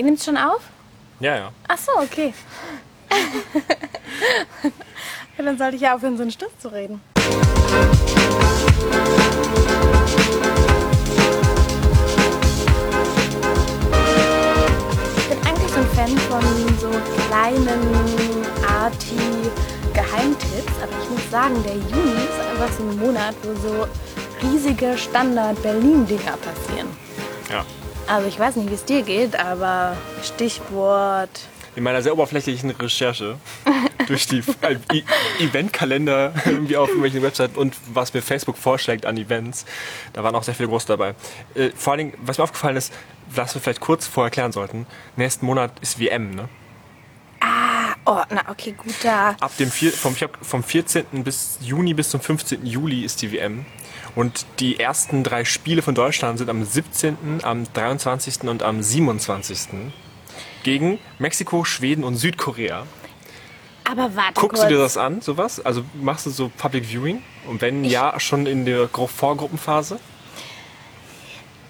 Ihr 0.00 0.06
nehmt 0.06 0.22
schon 0.22 0.38
auf? 0.38 0.62
Ja, 1.20 1.36
ja. 1.36 1.52
Ach 1.68 1.76
so, 1.76 1.92
okay. 1.98 2.32
ja, 5.36 5.44
dann 5.44 5.58
sollte 5.58 5.76
ich 5.76 5.82
ja 5.82 5.94
aufhören, 5.94 6.16
so 6.16 6.22
einen 6.22 6.30
Stift 6.30 6.58
zu 6.58 6.68
reden. 6.68 7.02
Ich 15.18 15.28
bin 15.28 15.38
eigentlich 15.46 15.70
so 15.70 15.80
ein 15.80 15.86
Fan 15.94 16.16
von 16.30 16.40
so 16.78 16.88
kleinen 17.28 17.82
Arty-Geheimtipps, 18.66 20.82
aber 20.82 20.92
ich 21.02 21.10
muss 21.10 21.30
sagen, 21.30 21.62
der 21.62 21.74
Juni 21.74 22.24
ist 22.24 22.40
einfach 22.52 22.72
so 22.74 22.84
ein 22.84 22.96
Monat, 22.98 23.34
wo 23.42 23.52
so 23.68 23.86
riesige 24.48 24.96
Standard-Berlin-Dinger 24.96 26.38
passieren. 26.38 26.88
Ja. 27.50 27.66
Also 28.10 28.26
ich 28.26 28.38
weiß 28.40 28.56
nicht, 28.56 28.68
wie 28.70 28.74
es 28.74 28.84
dir 28.84 29.02
geht, 29.02 29.38
aber 29.38 29.96
Stichwort 30.24 31.30
In 31.76 31.84
meiner 31.84 32.02
sehr 32.02 32.12
oberflächlichen 32.12 32.70
Recherche 32.72 33.36
durch 34.08 34.26
die 34.26 34.42
E- 34.92 35.02
Eventkalender 35.38 36.32
irgendwie 36.44 36.76
auf 36.76 36.88
irgendwelchen 36.88 37.22
Webseiten 37.22 37.56
und 37.56 37.76
was 37.94 38.12
mir 38.12 38.20
Facebook 38.20 38.58
vorschlägt 38.58 39.06
an 39.06 39.16
Events, 39.16 39.64
da 40.12 40.24
waren 40.24 40.34
auch 40.34 40.42
sehr 40.42 40.54
viele 40.56 40.68
große 40.68 40.88
dabei. 40.88 41.14
Äh, 41.54 41.70
vor 41.76 41.92
allen 41.92 41.98
Dingen, 41.98 42.14
was 42.22 42.38
mir 42.38 42.44
aufgefallen 42.44 42.76
ist, 42.76 42.92
was 43.32 43.54
wir 43.54 43.60
vielleicht 43.60 43.80
kurz 43.80 44.08
vorher 44.08 44.32
klären 44.32 44.50
sollten, 44.50 44.86
nächsten 45.14 45.46
Monat 45.46 45.70
ist 45.80 46.00
WM, 46.00 46.34
ne? 46.34 46.48
Oh, 48.06 48.22
na 48.30 48.42
okay, 48.48 48.72
gut 48.76 48.94
da. 49.04 49.36
Ab 49.38 49.56
dem 49.58 49.70
vier, 49.70 49.92
vom, 49.92 50.16
vom 50.42 50.64
14. 50.64 51.22
bis 51.22 51.58
Juni 51.60 51.94
bis 51.94 52.10
zum 52.10 52.20
15. 52.20 52.66
Juli 52.66 53.04
ist 53.04 53.22
die 53.22 53.30
WM. 53.30 53.66
Und 54.14 54.44
die 54.58 54.80
ersten 54.80 55.22
drei 55.22 55.44
Spiele 55.44 55.82
von 55.82 55.94
Deutschland 55.94 56.38
sind 56.38 56.50
am 56.50 56.64
17., 56.64 57.40
am 57.42 57.64
23. 57.72 58.42
und 58.48 58.62
am 58.62 58.82
27. 58.82 59.68
gegen 60.62 60.98
Mexiko, 61.18 61.64
Schweden 61.64 62.04
und 62.04 62.16
Südkorea. 62.16 62.86
Aber 63.84 64.14
warte 64.14 64.40
Guckst 64.40 64.58
kurz. 64.60 64.68
du 64.68 64.68
dir 64.74 64.78
das 64.78 64.96
an, 64.96 65.20
sowas? 65.20 65.64
Also 65.64 65.82
machst 66.00 66.26
du 66.26 66.30
so 66.30 66.50
Public 66.56 66.84
Viewing? 66.86 67.22
Und 67.46 67.60
wenn 67.60 67.84
ja, 67.84 68.18
schon 68.20 68.46
in 68.46 68.64
der 68.64 68.88
Vorgruppenphase? 68.88 69.98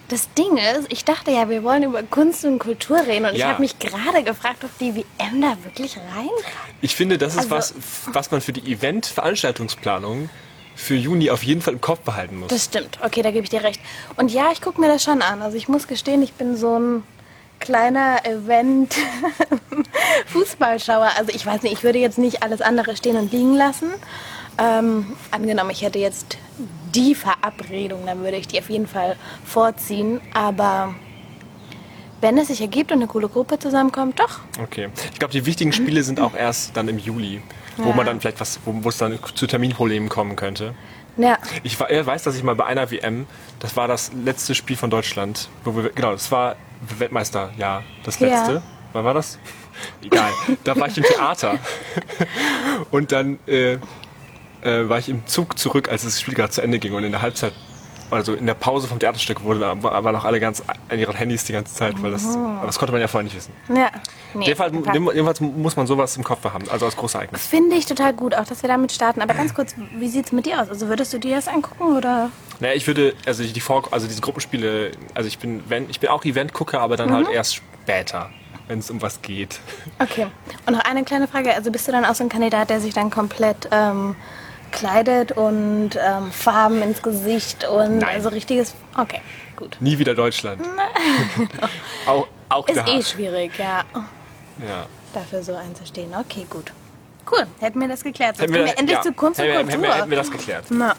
Das 0.09 0.28
Ding 0.34 0.56
ist, 0.56 0.93
ich 0.93 1.05
dachte 1.05 1.31
ja, 1.31 1.48
wir 1.48 1.62
wollen 1.62 1.84
über 1.84 2.03
Kunst 2.03 2.45
und 2.45 2.59
Kultur 2.59 2.98
reden 3.06 3.27
und 3.27 3.33
ich 3.34 3.39
Ja. 3.39 3.50
habe 3.50 3.61
mich 3.61 3.78
gerade 3.78 4.25
gefragt, 4.25 4.65
ob 4.65 4.77
die 4.78 4.97
WM 4.97 5.41
da 5.41 5.56
wirklich 5.62 5.97
rein. 5.97 6.28
Ich 6.81 6.97
finde, 6.97 7.17
das 7.17 7.34
ist 7.34 7.50
Also- 7.50 7.50
was, 7.50 7.75
was 8.12 8.31
man 8.33 8.41
für 8.41 8.53
die 8.53 8.72
Event-Veranstaltungsplanung 8.72 10.28
für 10.81 10.95
Juni 10.95 11.31
auf 11.31 11.42
jeden 11.42 11.61
Fall 11.61 11.75
im 11.75 11.81
Kopf 11.81 12.00
behalten 12.00 12.39
muss. 12.39 12.48
Das 12.48 12.64
stimmt. 12.64 12.98
Okay, 13.05 13.23
da 13.23 13.31
gebe 13.31 13.45
ich 13.45 13.50
dir 13.50 13.62
recht. 13.62 13.81
Und 14.17 14.33
ja, 14.33 14.50
ich 14.53 14.61
gucke 14.61 14.81
mir 14.81 14.89
das 14.89 15.03
schon 15.03 15.22
an. 15.22 15.42
Also 15.42 15.56
ich 15.56 15.69
muss 15.69 15.87
gestehen, 15.87 16.22
ich 16.22 16.33
bin 16.33 16.56
so 16.56 16.78
ein 16.78 17.03
kleiner 17.61 18.25
Event 18.25 18.95
Fußballschauer. 20.27 21.11
Also 21.17 21.33
ich 21.33 21.45
weiß 21.45 21.62
nicht, 21.62 21.75
ich 21.75 21.83
würde 21.83 21.98
jetzt 21.98 22.19
nicht 22.19 22.42
alles 22.42 22.62
andere 22.62 22.97
stehen 22.97 23.17
und 23.17 23.31
liegen 23.33 23.55
lassen. 23.55 23.91
Ähm, 24.59 25.17
angenommen, 25.31 25.70
ich 25.70 25.83
hätte 25.83 25.98
jetzt 25.98 26.39
die 26.94 27.15
Verabredung, 27.15 28.05
dann 28.06 28.22
würde 28.25 28.37
ich 28.37 28.48
die 28.48 28.59
auf 28.59 28.69
jeden 28.69 28.87
Fall 28.87 29.17
vorziehen. 29.44 30.20
Aber 30.34 30.94
wenn 32.20 32.37
es 32.39 32.48
sich 32.48 32.61
ergibt 32.61 32.91
und 32.91 32.98
eine 32.98 33.06
coole 33.06 33.28
Gruppe 33.28 33.59
zusammenkommt, 33.59 34.19
doch. 34.19 34.41
Okay. 34.62 34.89
Ich 35.12 35.19
glaube, 35.19 35.33
die 35.33 35.47
wichtigen 35.47 35.72
Spiele 35.72 36.03
sind 36.03 36.20
auch 36.20 36.34
erst 36.34 36.77
dann 36.77 36.89
im 36.89 36.98
Juli, 36.98 37.42
wo 37.83 37.91
Ja. 37.91 37.95
man 37.97 38.06
dann 38.06 38.20
vielleicht 38.20 38.41
was, 38.41 38.61
wo 38.64 38.89
es 38.89 38.98
dann 38.98 39.19
zu 39.34 39.47
Terminproblemen 39.47 40.09
kommen 40.09 40.36
könnte. 40.36 40.75
Ja. 41.17 41.39
Ich 41.64 41.78
weiß, 41.78 42.22
dass 42.22 42.37
ich 42.37 42.42
mal 42.42 42.55
bei 42.55 42.64
einer 42.67 42.91
WM, 42.91 43.27
das 43.59 43.77
war 43.77 43.89
das 43.89 44.12
letzte 44.25 44.55
Spiel 44.55 44.77
von 44.77 44.91
Deutschland, 44.91 45.48
wo 45.64 45.75
wir, 45.77 45.91
genau, 45.91 46.12
das 46.12 46.31
war 46.33 46.56
Weltmeister, 46.98 47.50
ja, 47.59 47.83
das 48.05 48.19
Ja. 48.20 48.28
letzte. 48.28 48.62
Wann 48.92 49.05
war 49.05 49.14
das? 49.14 49.39
Egal. 50.03 50.31
da 50.64 50.77
war 50.78 50.89
ich 50.89 50.97
im 50.98 51.05
Theater. 51.05 51.59
Und 52.91 53.12
dann 53.12 53.39
äh, 53.47 53.75
äh, 54.62 54.89
war 54.89 54.98
ich 54.98 55.09
im 55.09 55.27
Zug 55.27 55.59
zurück, 55.59 55.89
als 55.91 56.03
das 56.05 56.21
Spiel 56.21 56.34
gerade 56.34 56.50
zu 56.53 56.60
Ende 56.62 56.78
ging 56.78 56.93
und 56.93 57.05
in 57.05 57.12
der 57.12 57.22
Halbzeit, 57.22 57.53
also 58.10 58.34
in 58.34 58.47
der 58.47 58.54
Pause 58.54 58.88
vom 58.88 58.98
Theaterstück 58.98 59.43
wurde, 59.43 59.60
da 59.60 59.82
waren 59.82 60.12
noch 60.15 60.25
alle 60.25 60.41
ganz 60.41 60.62
an 60.88 60.98
ihren 60.98 61.16
Handys 61.16 61.44
die 61.44 61.53
ganze 61.53 61.75
Zeit, 61.75 62.00
weil 62.03 62.10
das, 62.10 62.26
das 62.65 62.78
konnte 62.78 62.93
man 62.93 63.00
ja 63.00 63.09
vorher 63.09 63.25
nicht 63.25 63.37
wissen. 63.37 63.53
Ja. 63.69 63.91
Nee, 64.34 64.47
Jedenfalls, 64.47 64.72
jedenfalls 64.75 65.41
muss 65.41 65.76
man 65.76 65.87
sowas 65.87 66.16
im 66.16 66.25
Kopf 66.25 66.44
haben, 66.44 66.69
also 66.70 66.87
als 66.87 66.97
großes 66.97 67.15
Ereignis. 67.16 67.47
Finde 67.47 67.76
ich 67.76 67.87
total 67.87 68.12
gut, 68.12 68.34
auch 68.34 68.44
dass 68.44 68.62
wir 68.62 68.69
damit 68.69 68.93
starten. 68.93 69.20
Aber 69.22 69.34
ganz 69.34 69.54
kurz, 69.54 69.75
wie 69.97 70.09
sieht 70.09 70.26
es 70.26 70.32
mit 70.32 70.47
dir 70.47 70.60
aus? 70.60 70.69
Also 70.69 70.88
würdest 70.88 71.12
du 71.12 71.19
dir 71.19 71.37
das 71.37 71.49
angucken 71.49 71.97
oder? 71.97 72.31
Naja, 72.60 72.75
ich 72.75 72.87
würde, 72.87 73.15
also 73.26 73.43
die 73.43 73.60
Vor 73.60 73.84
also 73.93 74.06
diese 74.06 74.20
Gruppenspiele, 74.20 74.93
also 75.15 75.26
ich 75.26 75.38
bin, 75.38 75.62
wenn, 75.69 75.88
ich 75.91 75.99
bin 76.00 76.10
auch 76.10 76.25
Event-Gucker, 76.25 76.81
aber 76.81 76.97
dann 76.97 77.09
Mhm. 77.10 77.15
halt 77.15 77.28
erst 77.31 77.56
später, 77.56 78.31
wenn 78.69 78.78
es 78.81 78.91
um 78.91 79.00
was 79.03 79.20
geht. 79.22 79.59
Okay. 79.99 80.26
Und 80.66 80.75
noch 80.75 80.84
eine 80.84 81.03
kleine 81.04 81.26
Frage. 81.26 81.54
Also 81.54 81.70
bist 81.72 81.88
du 81.88 81.93
dann 81.93 82.04
auch 82.04 82.15
so 82.15 82.22
ein 82.22 82.28
Kandidat, 82.28 82.70
der 82.70 82.81
sich 82.81 82.94
dann 82.94 83.10
komplett 83.10 83.69
ähm, 83.72 84.15
kleidet 84.70 85.32
und 85.32 85.91
ähm, 85.97 86.31
Farben 86.32 86.82
ins 86.82 87.03
Gesicht 87.03 87.66
und 87.69 87.98
Nein. 87.98 88.16
also 88.16 88.28
richtiges. 88.31 88.75
Okay, 88.97 89.20
gut. 89.56 89.76
Nie 89.81 89.98
wieder 89.98 90.14
Deutschland. 90.14 90.60
auch 92.06 92.26
auch 92.50 92.69
Ist 92.69 92.82
eh 92.88 93.03
schwierig, 93.03 93.53
ja. 93.58 93.84
Ja. 94.66 94.86
Dafür 95.14 95.42
so 95.42 95.54
einzustehen. 95.54 96.12
Okay, 96.14 96.47
gut. 96.50 96.72
Cool, 97.31 97.47
hätten 97.60 97.81
wir 97.81 97.86
das 97.88 98.03
geklärt. 98.03 98.38
Jetzt 98.38 98.42
Hätten 98.42 98.54
wir 98.54 98.78
endlich 98.78 98.91
ja, 98.91 99.03
zu 99.03 99.12
Kunst 99.12 99.38
und 99.41 99.47
hätten 99.47 99.56
wir- 99.56 99.62
Kultur. 99.64 99.72
Hätten 99.72 99.82
wir, 99.82 99.94
hätten 99.94 100.10
wir 100.10 100.19
das 100.19 100.31
geklärt. 100.31 100.64
Na. 100.70 100.97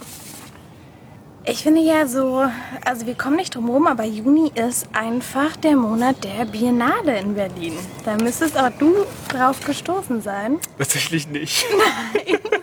Ich 1.43 1.63
finde 1.63 1.81
ja 1.81 2.05
so, 2.05 2.45
also 2.85 3.07
wir 3.07 3.15
kommen 3.15 3.35
nicht 3.35 3.55
drum 3.55 3.65
herum, 3.65 3.87
aber 3.87 4.03
Juni 4.03 4.51
ist 4.53 4.87
einfach 4.93 5.57
der 5.57 5.75
Monat 5.75 6.23
der 6.23 6.45
Biennale 6.45 7.17
in 7.19 7.33
Berlin. 7.33 7.73
Da 8.05 8.15
müsstest 8.15 8.55
auch 8.57 8.69
du 8.77 8.93
drauf 9.27 9.59
gestoßen 9.65 10.21
sein. 10.21 10.59
Tatsächlich 10.77 11.27
nicht. 11.27 11.65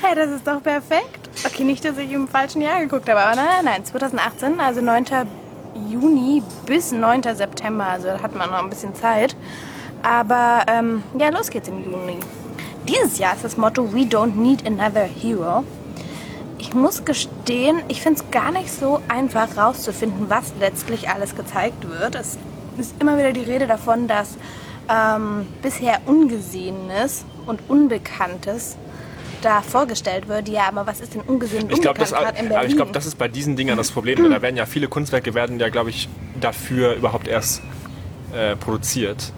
Hey, 0.00 0.14
das 0.14 0.30
ist 0.30 0.46
doch 0.46 0.62
perfekt. 0.62 1.28
Okay, 1.44 1.64
nicht, 1.64 1.84
dass 1.84 1.98
ich 1.98 2.12
im 2.12 2.28
falschen 2.28 2.62
Jahr 2.62 2.78
geguckt 2.80 3.08
habe, 3.08 3.20
aber 3.20 3.34
nein, 3.34 3.46
nein, 3.56 3.64
nein, 3.64 3.84
2018, 3.84 4.60
also 4.60 4.80
9. 4.80 5.04
Juni 5.90 6.40
bis 6.66 6.92
9. 6.92 7.22
September, 7.34 7.84
also 7.84 8.06
da 8.06 8.22
hat 8.22 8.32
man 8.36 8.48
noch 8.48 8.62
ein 8.62 8.70
bisschen 8.70 8.94
Zeit. 8.94 9.34
Aber 10.04 10.62
ähm, 10.68 11.02
ja, 11.18 11.30
los 11.30 11.50
geht's 11.50 11.66
im 11.66 11.82
Juni. 11.82 12.18
Dieses 12.88 13.18
Jahr 13.18 13.34
ist 13.34 13.42
das 13.42 13.56
Motto 13.56 13.92
We 13.92 14.02
don't 14.02 14.36
need 14.36 14.64
another 14.64 15.02
hero. 15.02 15.64
Ich 16.58 16.74
muss 16.74 17.04
gestehen, 17.04 17.82
ich 17.88 18.00
finde 18.00 18.20
es 18.20 18.30
gar 18.30 18.52
nicht 18.52 18.70
so 18.72 19.00
einfach 19.08 19.56
rauszufinden, 19.56 20.30
was 20.30 20.52
letztlich 20.60 21.08
alles 21.10 21.34
gezeigt 21.34 21.88
wird. 21.88 22.14
Es 22.14 22.38
ist 22.78 22.94
immer 23.00 23.18
wieder 23.18 23.32
die 23.32 23.42
Rede 23.42 23.66
davon, 23.66 24.06
dass 24.06 24.36
ähm, 24.88 25.48
bisher 25.60 26.02
Ungesehenes 26.06 27.24
und 27.46 27.68
Unbekanntes 27.68 28.76
da 29.42 29.62
vorgestellt 29.62 30.28
wird. 30.28 30.48
Ja, 30.48 30.68
aber 30.68 30.86
was 30.86 31.00
ist 31.00 31.14
denn 31.14 31.20
ungesehen 31.22 31.68
Ich 31.70 31.80
glaube, 31.80 31.98
das, 31.98 32.12
aber 32.12 32.32
ich 32.64 32.76
glaub, 32.76 32.92
das 32.92 33.06
ist 33.06 33.16
bei 33.16 33.28
diesen 33.28 33.56
Dingern 33.56 33.76
das 33.76 33.90
Problem. 33.90 34.30
Da 34.30 34.42
werden 34.42 34.56
ja 34.56 34.66
viele 34.66 34.88
Kunstwerke 34.88 35.34
werden 35.34 35.58
ja, 35.60 35.68
glaube 35.68 35.90
ich, 35.90 36.08
dafür 36.40 36.94
überhaupt 36.94 37.28
erst 37.28 37.62
äh, 38.34 38.56
produziert. 38.56 39.32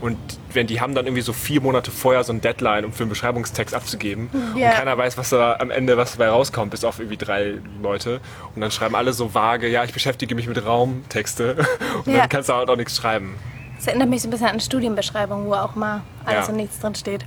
Und 0.00 0.16
wenn 0.54 0.66
die 0.66 0.80
haben 0.80 0.94
dann 0.94 1.04
irgendwie 1.04 1.20
so 1.22 1.34
vier 1.34 1.60
Monate 1.60 1.90
vorher 1.90 2.24
so 2.24 2.32
ein 2.32 2.40
Deadline, 2.40 2.86
um 2.86 2.92
für 2.92 3.02
einen 3.02 3.10
Beschreibungstext 3.10 3.74
abzugeben. 3.74 4.30
Ja. 4.56 4.70
Und 4.70 4.76
keiner 4.76 4.96
weiß, 4.96 5.18
was 5.18 5.28
da 5.28 5.56
am 5.60 5.70
Ende 5.70 5.98
was 5.98 6.12
dabei 6.12 6.30
rauskommt, 6.30 6.70
bis 6.70 6.84
auf 6.84 6.98
irgendwie 7.00 7.18
drei 7.18 7.56
Leute. 7.82 8.20
Und 8.54 8.62
dann 8.62 8.70
schreiben 8.70 8.94
alle 8.94 9.12
so 9.12 9.34
vage, 9.34 9.68
ja, 9.68 9.84
ich 9.84 9.92
beschäftige 9.92 10.34
mich 10.34 10.48
mit 10.48 10.64
Raumtexte. 10.64 11.56
Und 12.06 12.12
Ja. 12.14 12.20
dann 12.20 12.28
kannst 12.30 12.48
du 12.48 12.54
halt 12.54 12.70
auch 12.70 12.76
nichts 12.76 12.96
schreiben. 12.96 13.34
das 13.76 13.88
erinnert 13.88 14.08
mich 14.08 14.22
so 14.22 14.28
ein 14.28 14.30
bisschen 14.30 14.46
an 14.46 14.58
Studienbeschreibungen, 14.60 15.46
wo 15.46 15.52
auch 15.52 15.74
mal 15.74 16.00
alles 16.24 16.46
Ja. 16.46 16.50
und 16.50 16.56
nichts 16.56 16.80
drin 16.80 16.94
steht. 16.94 17.26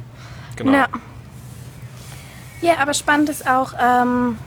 Genau. 0.56 0.72
Ja. 0.74 0.88
Ja, 2.64 2.74
aber 2.80 2.94
spannend 2.94 3.30
ist 3.30 3.48
auch, 3.48 3.74
ähm, 3.82 4.38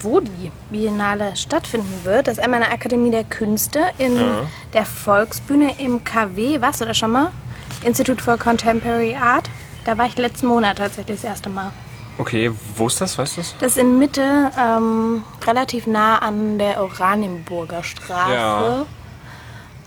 wo 0.00 0.20
die 0.20 0.52
Biennale 0.70 1.34
stattfinden 1.36 2.04
wird. 2.04 2.28
Das 2.28 2.38
ist 2.38 2.44
einmal 2.44 2.60
in 2.60 2.66
der 2.66 2.74
Akademie 2.74 3.10
der 3.10 3.24
Künste 3.24 3.80
in 3.98 4.16
Ja. 4.16 4.42
der 4.72 4.84
Volksbühne 4.86 5.80
im 5.80 6.04
KW. 6.04 6.60
Warst 6.60 6.80
du 6.80 6.84
da 6.84 6.94
schon 6.94 7.10
mal? 7.12 7.32
Institut 7.84 8.20
for 8.20 8.36
Contemporary 8.38 9.16
Art. 9.16 9.50
Da 9.84 9.98
war 9.98 10.06
ich 10.06 10.16
letzten 10.16 10.46
Monat 10.46 10.78
tatsächlich 10.78 11.20
das 11.20 11.28
erste 11.28 11.48
Mal. 11.48 11.72
Okay, 12.18 12.52
wo 12.76 12.86
ist 12.86 13.00
das? 13.00 13.18
Weißt 13.18 13.36
du 13.36 13.40
das? 13.40 13.54
Das 13.58 13.72
ist 13.72 13.78
in 13.78 13.98
Mitte, 13.98 14.50
ähm, 14.56 15.24
relativ 15.44 15.86
nah 15.88 16.18
an 16.18 16.58
der 16.58 16.80
Oranienburger 16.80 17.82
Straße. 17.82 18.32
Ja. 18.32 18.84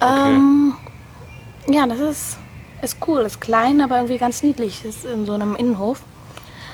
Ähm, 0.01 0.73
Okay. 1.67 1.73
Ja, 1.73 1.87
das 1.87 1.99
ist, 1.99 2.37
ist 2.81 2.97
cool, 3.07 3.21
ist 3.21 3.39
klein, 3.41 3.79
aber 3.81 3.95
irgendwie 3.95 4.17
ganz 4.17 4.43
niedlich. 4.43 4.83
Ist 4.85 5.05
in 5.05 5.25
so 5.25 5.33
einem 5.33 5.55
Innenhof. 5.55 6.01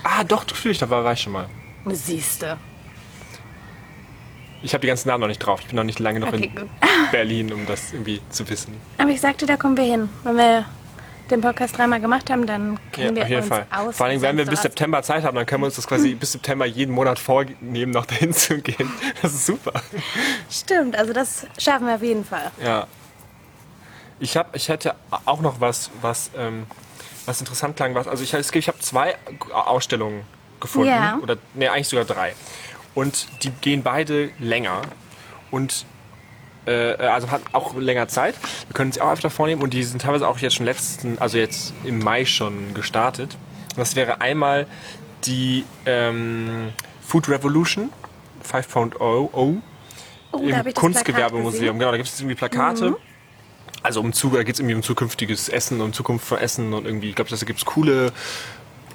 Ah, 0.03 0.23
doch, 0.23 0.45
natürlich, 0.45 0.79
da 0.79 0.89
war, 0.89 1.03
war 1.03 1.13
ich 1.13 1.21
schon 1.21 1.33
mal. 1.33 1.47
Siehste. 1.85 2.57
Ich 4.63 4.73
habe 4.73 4.81
die 4.81 4.87
ganzen 4.87 5.07
Namen 5.07 5.21
noch 5.21 5.27
nicht 5.27 5.39
drauf. 5.39 5.59
Ich 5.61 5.67
bin 5.67 5.75
noch 5.75 5.83
nicht 5.83 5.99
lange 5.99 6.19
noch 6.19 6.27
Okay, 6.27 6.45
in 6.45 6.55
gut. 6.55 6.69
Berlin, 7.11 7.51
um 7.51 7.65
das 7.65 7.93
irgendwie 7.93 8.21
zu 8.29 8.47
wissen. 8.49 8.75
Aber 8.99 9.09
ich 9.09 9.19
sagte, 9.19 9.45
da 9.47 9.57
kommen 9.57 9.75
wir 9.75 9.83
hin. 9.85 10.07
Wenn 10.23 10.37
wir 10.37 10.65
den 11.31 11.41
Podcast 11.41 11.77
dreimal 11.77 11.99
gemacht 11.99 12.29
haben, 12.29 12.45
dann 12.45 12.73
Ja, 12.73 12.79
kennen 12.91 13.15
wir 13.15 13.23
auf 13.23 13.29
jeden 13.29 13.41
uns 13.41 13.47
Fall. 13.49 13.65
aus. 13.71 13.97
Vor 13.97 14.05
allem, 14.05 14.21
wenn 14.21 14.37
wir 14.37 14.45
bis. 14.45 14.61
September 14.61 15.01
Zeit 15.01 15.23
haben, 15.23 15.35
dann 15.35 15.45
können 15.47 15.63
wir 15.63 15.67
uns 15.67 15.77
das 15.77 15.87
quasi 15.87 16.13
bis 16.13 16.33
September 16.33 16.65
jeden 16.65 16.93
Monat 16.93 17.17
vornehmen, 17.17 17.91
noch 17.91 18.05
dahin 18.07 18.33
zu 18.33 18.59
gehen. 18.59 18.91
Das 19.21 19.33
ist 19.33 19.45
super. 19.47 19.81
Stimmt, 20.49 20.95
also 20.95 21.13
das 21.13 21.47
schaffen 21.57 21.87
wir 21.87 21.95
auf 21.95 22.03
jeden 22.03 22.25
Fall. 22.25 22.51
Ja. 22.63 22.85
Ich 24.19 24.37
habe, 24.37 24.49
ich 24.55 24.69
hätte 24.69 24.93
auch 25.25 25.41
noch 25.41 25.59
was, 25.59 25.89
was, 26.01 26.29
ähm, 26.37 26.67
was 27.31 27.39
interessant 27.39 27.75
klang. 27.77 27.95
Was, 27.95 28.07
also 28.07 28.23
ich, 28.23 28.33
ich 28.33 28.67
habe 28.67 28.79
zwei 28.79 29.15
Ausstellungen 29.53 30.23
gefunden 30.59 30.89
Ja. 30.89 31.17
oder 31.21 31.37
nee, 31.53 31.67
eigentlich 31.67 31.87
sogar 31.87 32.05
drei. 32.05 32.33
Und 32.93 33.27
die 33.43 33.49
gehen 33.49 33.83
beide 33.83 34.29
länger 34.39 34.81
und 35.49 35.85
äh, 36.65 36.93
also 36.95 37.31
hat 37.31 37.41
auch 37.53 37.75
länger 37.75 38.07
Zeit. 38.07 38.35
Wir 38.67 38.73
können 38.73 38.91
sie 38.91 39.01
auch 39.01 39.11
öfter 39.11 39.29
vornehmen 39.29 39.61
und 39.61 39.73
die 39.73 39.83
sind 39.83 40.01
teilweise 40.01 40.27
auch 40.27 40.37
jetzt 40.39 40.55
schon 40.55 40.65
letzten, 40.65 41.17
also 41.19 41.37
jetzt 41.37 41.73
im 41.83 41.99
Mai 41.99 42.25
schon 42.25 42.73
gestartet. 42.73 43.37
Das 43.77 43.95
wäre 43.95 44.21
einmal 44.21 44.67
die 45.23 45.65
ähm, 45.85 46.73
Food 47.01 47.29
Revolution 47.29 47.89
5.0 48.51 49.29
Oh, 50.33 50.39
da 50.49 50.61
im 50.61 50.73
Kunstgewerbemuseum. 50.73 51.77
Genau, 51.79 51.91
da 51.91 51.97
gibt 51.97 52.07
es 52.09 52.19
irgendwie 52.19 52.35
Plakate. 52.35 52.95
Also 53.83 53.99
um 53.99 54.11
da 54.11 54.43
geht 54.43 54.55
es 54.55 54.59
irgendwie 54.59 54.75
um 54.75 54.83
zukünftiges 54.83 55.49
Essen 55.49 55.81
und 55.81 55.95
Zukunft 55.95 56.25
von 56.27 56.37
Essen 56.37 56.73
und 56.73 56.85
irgendwie, 56.85 57.09
ich 57.09 57.15
glaube, 57.15 57.29
da 57.31 57.35
gibt 57.37 57.59
es 57.59 57.65
coole, 57.65 58.11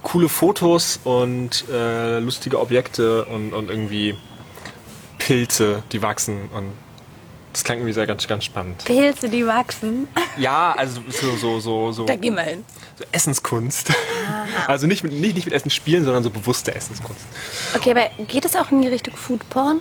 coole 0.03 0.29
Fotos 0.29 1.01
und 1.03 1.65
äh, 1.71 2.21
lustige 2.21 2.61
Objekte 2.61 3.25
und, 3.25 3.53
und 3.53 3.69
irgendwie 3.69 4.17
Pilze, 5.19 5.83
die 5.91 6.03
wachsen 6.03 6.49
und 6.55 6.73
das 7.53 7.65
klang 7.65 7.79
irgendwie 7.79 7.95
sehr 7.95 8.07
ganz, 8.07 8.29
ganz 8.29 8.45
spannend. 8.45 8.85
Pilze, 8.85 9.31
die 9.31 9.47
wachsen. 9.47 10.07
Ja, 10.37 10.75
also 10.77 11.01
so, 11.09 11.37
so, 11.37 11.59
so, 11.59 11.91
so, 11.91 12.05
Da 12.05 12.15
gehen 12.15 12.35
wir 12.35 12.43
hin. 12.43 12.65
so 12.99 13.05
Essenskunst. 13.13 13.93
Also 14.67 14.87
nicht 14.87 15.05
mit, 15.05 15.13
nicht, 15.13 15.35
nicht 15.35 15.45
mit 15.45 15.55
Essen 15.55 15.71
spielen, 15.71 16.05
sondern 16.05 16.23
so 16.23 16.31
bewusste 16.31 16.75
Essenskunst. 16.75 17.21
Okay, 17.75 17.93
aber 17.93 18.25
geht 18.25 18.45
es 18.45 18.57
auch 18.57 18.71
in 18.73 18.83
die 18.83 18.89
Richtung 18.89 19.15
Foodporn? 19.15 19.81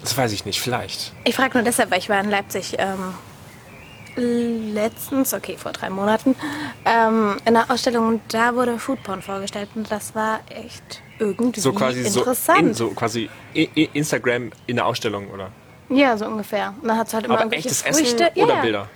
Das 0.00 0.16
weiß 0.16 0.32
ich 0.32 0.44
nicht, 0.44 0.60
vielleicht. 0.60 1.12
Ich 1.24 1.34
frage 1.34 1.54
nur 1.54 1.64
deshalb, 1.64 1.90
weil 1.90 1.98
ich 1.98 2.08
war 2.08 2.20
in 2.20 2.30
Leipzig 2.30 2.76
ähm, 2.78 3.14
letztens, 4.20 5.34
okay, 5.34 5.56
vor 5.56 5.72
drei 5.72 5.90
Monaten, 5.90 6.36
ähm, 6.84 7.36
in 7.44 7.56
einer 7.56 7.68
Ausstellung 7.70 8.08
und 8.08 8.22
da 8.28 8.54
wurde 8.54 8.78
Foodporn 8.78 9.22
vorgestellt 9.22 9.68
und 9.74 9.90
das 9.90 10.14
war 10.14 10.40
echt 10.48 11.02
irgendwie 11.18 11.60
So 11.60 11.72
quasi 11.72 12.04
so, 12.04 12.20
interessant. 12.20 12.60
in, 12.60 12.74
so 12.74 12.90
quasi 12.90 13.28
Instagram 13.54 14.52
in 14.66 14.76
der 14.76 14.86
Ausstellung, 14.86 15.28
oder? 15.30 15.50
Ja, 15.88 16.16
so 16.16 16.26
ungefähr. 16.26 16.74
Und 16.80 16.88
dann 16.88 16.96
hat 16.96 17.08
es 17.08 17.14
halt 17.14 17.24
immer 17.24 17.34
Aber 17.34 17.44
irgendwelche 17.44 17.68
echtes 17.68 17.82
Früchte. 17.82 18.30
Essen 18.30 18.42
oder 18.42 18.54
ja. 18.54 18.62
Bilder? 18.62 18.88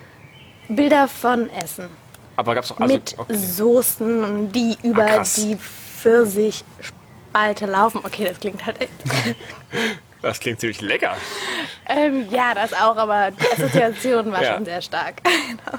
Bilder 0.68 1.08
von 1.08 1.50
Essen. 1.50 1.88
Aber 2.36 2.54
gab's 2.54 2.70
auch 2.72 2.80
also, 2.80 2.94
mit 2.94 3.14
okay. 3.18 3.36
Soßen, 3.36 4.52
die 4.52 4.76
über 4.82 5.06
krass. 5.06 5.34
die 5.34 5.56
Pfirsichspalte 5.56 7.66
laufen. 7.66 8.00
Okay, 8.04 8.24
das 8.24 8.40
klingt 8.40 8.64
halt 8.64 8.80
echt. 8.80 8.92
Das 10.24 10.40
klingt 10.40 10.58
ziemlich 10.60 10.80
lecker. 10.80 11.16
ähm, 11.88 12.26
ja, 12.30 12.54
das 12.54 12.72
auch, 12.72 12.96
aber 12.96 13.30
die 13.30 13.46
Assoziation 13.52 14.32
war 14.32 14.42
Ja. 14.42 14.54
schon 14.54 14.64
sehr 14.64 14.80
stark. 14.82 15.16
Genau. 15.24 15.78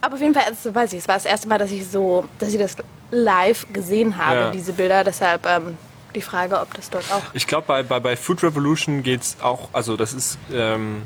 Aber 0.00 0.14
auf 0.14 0.20
jeden 0.20 0.34
Fall, 0.34 0.44
also, 0.46 0.72
weiß 0.74 0.92
ich, 0.92 1.00
es 1.00 1.08
war 1.08 1.16
das 1.16 1.24
erste 1.24 1.48
Mal, 1.48 1.58
dass 1.58 1.70
ich 1.72 1.86
so, 1.88 2.28
dass 2.38 2.52
ich 2.52 2.58
das 2.58 2.76
live 3.10 3.66
gesehen 3.72 4.16
habe, 4.16 4.36
Ja. 4.40 4.50
diese 4.50 4.72
Bilder. 4.72 5.02
Deshalb 5.02 5.44
ähm, 5.46 5.76
die 6.14 6.20
Frage, 6.22 6.60
ob 6.60 6.72
das 6.74 6.88
dort 6.90 7.04
auch. 7.12 7.22
Ich 7.34 7.46
glaube, 7.46 7.66
bei, 7.66 7.82
bei, 7.82 7.98
bei 8.00 8.16
Food 8.16 8.42
Revolution 8.44 9.02
geht's 9.02 9.36
auch, 9.42 9.68
also 9.72 9.96
das 9.96 10.12
ist, 10.12 10.38
ähm, 10.52 11.02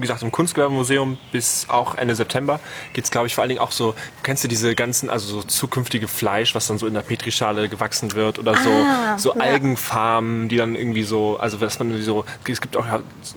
wie 0.00 0.06
gesagt, 0.06 0.22
im 0.22 0.32
Kunstgewerbemuseum 0.32 1.18
bis 1.32 1.66
auch 1.68 1.94
Ende 1.96 2.14
September 2.14 2.60
geht's, 2.92 3.10
glaube 3.10 3.26
ich, 3.26 3.34
vor 3.34 3.42
allen 3.42 3.48
Dingen 3.50 3.60
auch 3.60 3.70
so, 3.72 3.94
kennst 4.22 4.42
du 4.44 4.48
diese 4.48 4.74
ganzen, 4.74 5.10
also 5.10 5.40
so 5.40 5.42
zukünftige 5.42 6.08
Fleisch, 6.08 6.54
was 6.54 6.66
dann 6.66 6.78
so 6.78 6.86
in 6.86 6.94
der 6.94 7.02
Petrischale 7.02 7.68
gewachsen 7.68 8.14
wird 8.14 8.38
oder 8.38 8.56
so, 8.56 8.70
Ah, 8.70 9.18
so 9.18 9.34
ja. 9.34 9.40
Algenfarmen, 9.40 10.48
die 10.48 10.56
dann 10.56 10.74
irgendwie 10.74 11.02
so, 11.02 11.38
also 11.38 11.56
dass 11.58 11.78
man 11.78 12.00
so, 12.02 12.24
es 12.48 12.60
gibt 12.60 12.76
auch, 12.76 12.86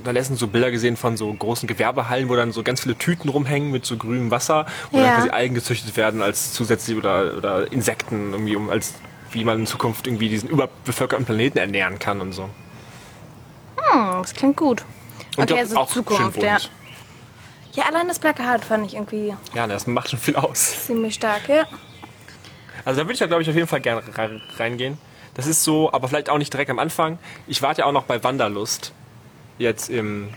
da 0.04 0.12
letztens 0.12 0.40
so 0.40 0.48
Bilder 0.48 0.72
gesehen 0.72 0.98
von 0.98 1.18
so 1.18 1.32
großen 1.34 1.68
Gewerbehallen, 1.68 2.30
wo 2.30 2.36
dann 2.36 2.52
so 2.52 2.64
ganz 2.64 2.82
viele 2.82 2.96
Tüten 2.98 3.30
rumhängen 3.30 3.72
mit 3.72 3.86
so 3.86 3.98
grünem 3.98 4.32
Wasser, 4.32 4.66
wo 4.92 4.98
Ja. 4.98 5.06
dann 5.06 5.14
quasi 5.16 5.30
Algen 5.30 5.56
gezüchtet 5.56 5.96
werden 5.98 6.22
als 6.22 6.54
zusätzlich 6.54 6.98
oder, 6.98 7.38
oder 7.38 7.72
Insekten 7.72 8.32
irgendwie, 8.34 8.56
um 8.56 8.70
als 8.70 8.94
wie 9.32 9.44
man 9.44 9.62
in 9.62 9.66
Zukunft 9.66 10.06
irgendwie 10.06 10.30
diesen 10.30 10.48
überbevölkerten 10.48 11.26
Planeten 11.26 11.58
ernähren 11.58 11.98
kann 11.98 12.22
und 12.22 12.34
so. 12.34 12.50
Hm, 13.78 14.22
das 14.22 14.34
klingt 14.34 14.58
gut. 14.58 14.84
Und 15.38 15.52
okay, 15.52 15.60
also 15.62 15.78
auch 15.78 15.90
Zukunft, 15.92 16.36
schön 16.36 16.44
ja. 16.44 16.58
Ja, 17.74 17.86
allein 17.86 18.08
das 18.08 18.20
Plakat 18.20 18.64
fand 18.66 18.86
ich 18.86 18.94
irgendwie 18.94 19.34
Ja, 19.56 19.66
das 19.68 19.88
macht 19.88 20.10
schon 20.12 20.20
viel 20.20 20.36
aus. 20.36 20.86
ziemlich 20.86 21.16
stark, 21.16 21.48
ja. 21.50 21.66
Also 22.86 23.00
da 23.02 23.06
würde 23.08 23.14
ich 23.14 23.20
ja, 23.20 23.28
glaube 23.28 23.42
ich, 23.42 23.50
auf 23.50 23.56
jeden 23.56 23.68
Fall 23.68 23.82
gerne 23.82 24.04
re- 24.16 24.42
reingehen. 24.58 24.98
Das 25.34 25.48
ist 25.48 25.64
so, 25.64 25.92
aber 25.92 26.08
vielleicht 26.08 26.30
auch 26.30 26.38
nicht 26.38 26.54
direkt 26.54 26.70
am 26.70 26.78
Anfang. 26.80 27.18
Ich 27.48 27.62
warte 27.64 27.82
ja 27.82 27.88
auch 27.88 27.92
noch 27.92 28.04
bei 28.04 28.24
Wanderlust. 28.24 28.94
Jetzt 29.58 29.90
im. 29.90 30.30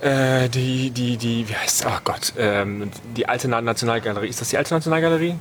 Äh, 0.00 0.48
die, 0.48 0.90
die, 0.90 1.16
die, 1.16 1.48
wie 1.48 1.54
heißt 1.54 1.86
Oh 1.86 1.98
Gott, 2.02 2.32
ähm, 2.36 2.90
die 3.16 3.28
alte 3.28 3.46
Na- 3.48 3.60
Nationalgalerie. 3.60 4.26
Ist 4.28 4.40
das 4.40 4.48
die 4.48 4.58
alte 4.58 4.74
Nationalgalerie? 4.74 5.36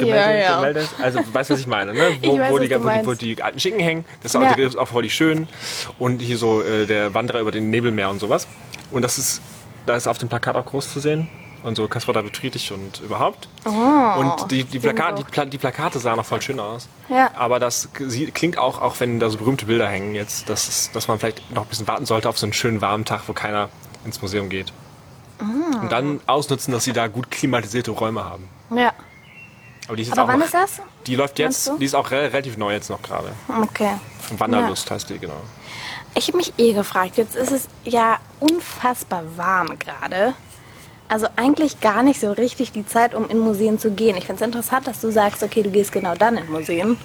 Ja, 0.00 0.30
ja. 0.32 0.56
Gemeldet? 0.56 0.88
Also, 1.00 1.20
weißt 1.32 1.50
du, 1.50 1.54
was 1.54 1.60
ich 1.60 1.66
meine, 1.66 1.92
ne? 1.94 2.16
Wo, 2.22 2.38
weiß, 2.38 2.50
wo, 2.52 2.58
die, 2.58 2.70
wo, 2.82 2.88
die, 2.88 3.06
wo 3.06 3.14
die 3.14 3.42
alten 3.42 3.60
Schinken 3.60 3.80
hängen. 3.80 4.04
Das 4.22 4.32
ist 4.34 4.36
auch, 4.36 4.42
Ja. 4.42 4.54
ist 4.66 4.76
auch 4.76 4.88
voll 4.88 5.08
schön. 5.08 5.46
Und 5.98 6.18
hier 6.20 6.36
so 6.38 6.62
äh, 6.62 6.86
der 6.86 7.14
Wanderer 7.14 7.40
über 7.40 7.52
den 7.52 7.70
Nebelmeer 7.70 8.10
und 8.10 8.18
sowas. 8.18 8.46
Und 8.90 9.02
das 9.02 9.18
ist, 9.18 9.40
da 9.86 9.94
ist 9.96 10.06
auf 10.08 10.18
dem 10.18 10.28
Plakat 10.28 10.56
auch 10.56 10.66
groß 10.66 10.92
zu 10.92 11.00
sehen. 11.00 11.28
Und 11.62 11.76
so 11.76 11.88
Kaspar 11.88 12.12
David 12.12 12.36
Friedrich 12.36 12.72
und 12.72 13.00
überhaupt. 13.00 13.48
Oh, 13.64 13.70
Und 14.20 14.50
die, 14.50 14.64
die, 14.64 14.78
Plakate, 14.78 15.22
die, 15.24 15.30
Pla 15.30 15.46
die 15.46 15.56
Plakate 15.56 15.98
sahen 15.98 16.18
auch 16.18 16.24
voll 16.26 16.42
schön 16.42 16.60
aus. 16.60 16.88
Ja. 17.08 17.30
Aber 17.36 17.58
das 17.58 17.88
klingt 17.94 18.58
auch, 18.58 18.82
auch 18.82 19.00
wenn 19.00 19.18
da 19.18 19.30
so 19.30 19.38
berühmte 19.38 19.64
Bilder 19.64 19.88
hängen 19.88 20.14
jetzt, 20.14 20.50
dass, 20.50 20.68
es- 20.68 20.90
dass 20.92 21.08
man 21.08 21.18
vielleicht 21.18 21.50
noch 21.54 21.62
ein 21.62 21.68
bisschen 21.68 21.88
warten 21.88 22.04
sollte 22.04 22.28
auf 22.28 22.36
so 22.36 22.44
einen 22.44 22.52
schönen 22.52 22.82
warmen 22.82 23.06
Tag, 23.06 23.22
wo 23.28 23.32
keiner 23.32 23.70
ins 24.04 24.20
Museum 24.20 24.50
geht. 24.50 24.74
Ah. 25.38 25.80
Und 25.80 25.90
dann 25.90 26.20
ausnutzen, 26.26 26.72
dass 26.74 26.84
sie 26.84 26.92
da 26.92 27.06
gut 27.06 27.30
klimatisierte 27.30 27.92
Räume 27.92 28.24
haben. 28.24 28.46
Ja. 28.76 28.92
Aber 29.86 29.96
die 29.96 30.02
ist 30.02 30.12
Aber 30.16 30.28
wann 30.28 30.38
noch, 30.38 30.46
ist 30.46 30.54
das? 30.54 30.80
Die 31.06 31.14
läuft 31.14 31.38
jetzt, 31.38 31.70
die 31.78 31.84
ist 31.84 31.94
auch 31.94 32.10
re 32.10 32.32
relativ 32.32 32.56
neu 32.56 32.72
jetzt 32.72 32.88
noch 32.90 33.02
gerade. 33.02 33.32
Okay. 33.62 33.90
Wanderlust 34.38 34.90
heißt 34.90 35.10
die, 35.10 35.18
genau. 35.18 35.40
Ich 36.14 36.28
habe 36.28 36.38
mich 36.38 36.52
eh 36.58 36.72
gefragt, 36.72 37.16
jetzt 37.16 37.36
ist 37.36 37.50
es 37.50 37.68
ja 37.84 38.18
unfassbar 38.40 39.24
warm 39.36 39.78
gerade. 39.78 40.34
Also 41.08 41.26
eigentlich 41.36 41.80
gar 41.80 42.02
nicht 42.02 42.20
so 42.20 42.32
richtig 42.32 42.72
die 42.72 42.86
Zeit, 42.86 43.14
um 43.14 43.28
in 43.28 43.38
Museen 43.38 43.78
zu 43.78 43.90
gehen. 43.90 44.16
Ich 44.16 44.26
finde 44.26 44.42
es 44.42 44.46
interessant, 44.46 44.86
dass 44.86 45.00
du 45.00 45.10
sagst, 45.10 45.42
okay, 45.42 45.62
du 45.62 45.70
gehst 45.70 45.92
genau 45.92 46.14
dann 46.14 46.36
in 46.38 46.50
Museen. 46.50 46.96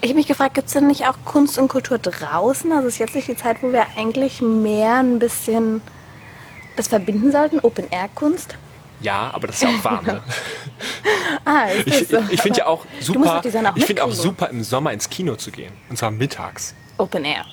Ich 0.00 0.08
habe 0.08 0.18
mich 0.18 0.26
gefragt, 0.26 0.54
gibt 0.54 0.68
es 0.68 0.72
denn 0.72 0.86
nicht 0.86 1.06
auch 1.06 1.16
Kunst 1.24 1.58
und 1.58 1.68
Kultur 1.68 1.98
draußen? 1.98 2.72
Also 2.72 2.88
ist 2.88 2.98
jetzt 2.98 3.14
nicht 3.14 3.28
die 3.28 3.36
Zeit, 3.36 3.62
wo 3.62 3.72
wir 3.72 3.86
eigentlich 3.96 4.40
mehr 4.40 4.94
ein 4.94 5.18
bisschen 5.18 5.82
das 6.76 6.88
verbinden 6.88 7.30
sollten? 7.32 7.60
Open-Air-Kunst? 7.60 8.56
Ja, 9.00 9.30
aber 9.32 9.46
das 9.46 9.56
ist 9.56 9.62
ja 9.62 9.68
auch 9.70 9.84
warm. 9.84 10.04
Ne? 10.04 10.22
Ah, 11.44 11.64
ist 11.66 11.86
Ich, 12.02 12.08
so? 12.08 12.18
ich 12.30 12.40
finde 12.42 12.58
ja 12.58 12.66
auch 12.66 12.84
musst 12.84 13.06
super, 13.06 13.40
die 13.42 13.50
Sonne 13.50 13.72
auch 13.72 13.76
ich 13.76 13.84
finde 13.84 14.04
auch 14.04 14.12
super 14.12 14.48
im 14.50 14.62
Sommer 14.62 14.92
ins 14.92 15.08
Kino 15.08 15.34
zu 15.36 15.50
gehen. 15.50 15.72
Und 15.88 15.96
zwar 15.96 16.10
mittags. 16.10 16.74
Open-Air. 16.98 17.44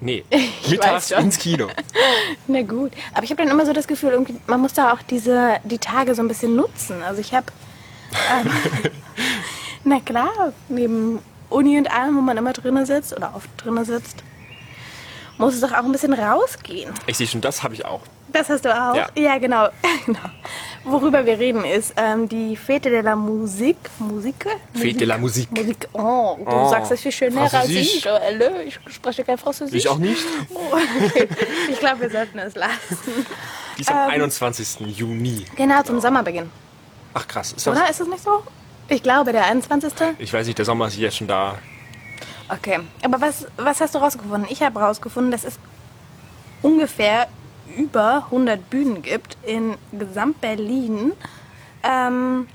Nee, 0.00 0.24
weiß 0.30 0.68
mittags 0.68 1.10
ins 1.12 1.38
Kino. 1.38 1.68
Na 2.48 2.62
gut. 2.62 2.92
Aber 3.14 3.22
ich 3.22 3.30
habe 3.30 3.42
dann 3.42 3.52
immer 3.52 3.64
so 3.64 3.72
das 3.72 3.86
Gefühl, 3.86 4.10
irgendwie, 4.10 4.34
man 4.46 4.60
muss 4.60 4.72
da 4.72 4.92
auch 4.92 5.02
diese, 5.02 5.60
die 5.64 5.78
Tage 5.78 6.14
so 6.14 6.22
ein 6.22 6.28
bisschen 6.28 6.56
nutzen. 6.56 7.02
Also 7.02 7.20
ich 7.20 7.32
habe, 7.32 7.46
ähm, 8.32 8.50
na 9.84 10.00
klar, 10.00 10.52
neben 10.68 11.20
Uni 11.48 11.78
und 11.78 11.90
allem, 11.90 12.16
wo 12.16 12.20
man 12.20 12.36
immer 12.36 12.52
drinne 12.52 12.84
sitzt 12.86 13.16
oder 13.16 13.32
oft 13.36 13.48
drinne 13.56 13.84
sitzt, 13.84 14.24
muss 15.38 15.54
es 15.54 15.60
doch 15.60 15.72
auch 15.72 15.84
ein 15.84 15.92
bisschen 15.92 16.12
rausgehen. 16.14 16.92
Ich 17.06 17.16
sehe 17.16 17.26
schon, 17.26 17.40
das 17.40 17.62
habe 17.62 17.74
ich 17.74 17.84
auch. 17.84 18.00
Das 18.28 18.48
hast 18.48 18.64
du 18.64 18.70
auch? 18.70 18.94
Ja. 18.94 19.38
genau. 19.38 19.68
genau. 20.06 20.18
Worüber 20.84 21.24
wir 21.24 21.38
reden 21.38 21.64
ist 21.64 21.94
ähm, 21.96 22.28
die 22.28 22.56
Fete 22.56 22.90
de 22.90 23.02
la 23.02 23.14
Musique. 23.14 23.78
Musik? 24.00 24.46
Fete 24.74 24.98
de 24.98 25.06
la 25.06 25.16
Musique. 25.16 25.50
Musik. 25.52 25.88
Oh, 25.92 26.36
du 26.38 26.44
Oh, 26.50 26.68
sagst 26.70 26.90
das 26.90 27.00
viel 27.00 27.12
schöner 27.12 27.42
als 27.42 27.68
ich. 27.68 28.04
Oh, 28.06 28.18
hallo, 28.20 28.60
ich 28.66 28.78
spreche 28.88 29.22
kein 29.22 29.38
Französisch. 29.38 29.76
Ich 29.76 29.88
auch 29.88 29.98
nicht. 29.98 30.20
Oh, 30.52 30.58
okay. 31.06 31.28
Ich 31.70 31.78
glaube, 31.78 32.00
wir 32.00 32.10
sollten 32.10 32.38
es 32.40 32.56
lassen. 32.56 32.98
Die 33.78 33.82
ist 33.82 33.90
am 33.90 34.10
21. 34.10 34.80
Juni. 34.98 35.44
Genau, 35.56 35.82
zum 35.82 36.00
Sommerbeginn. 36.00 36.50
Ach 37.14 37.28
krass, 37.28 37.52
ist 37.52 37.64
das? 37.66 37.76
Oder 37.76 37.88
ist 37.88 38.00
es 38.00 38.08
nicht 38.08 38.22
so? 38.24 38.42
Ich 38.88 39.02
glaube, 39.02 39.32
der 39.32 39.44
21. 39.46 39.92
Ich 40.18 40.32
weiß 40.32 40.46
nicht, 40.46 40.58
der 40.58 40.64
Sommer 40.64 40.88
ist 40.88 40.96
jetzt 40.96 41.16
schon 41.16 41.28
da. 41.28 41.58
Okay. 42.48 42.80
Aber 43.04 43.20
was, 43.20 43.46
was 43.56 43.80
hast 43.80 43.94
du 43.94 43.98
rausgefunden? 43.98 44.46
Ich 44.50 44.62
habe 44.62 44.80
rausgefunden, 44.80 45.30
dass 45.30 45.44
es 45.44 45.58
ungefähr 46.60 47.28
über 47.76 48.24
100 48.26 48.70
Bühnen 48.70 49.02
gibt 49.02 49.36
in 49.44 49.76
Gesamt-Berlin. 49.92 51.12
Ähm, 51.82 52.46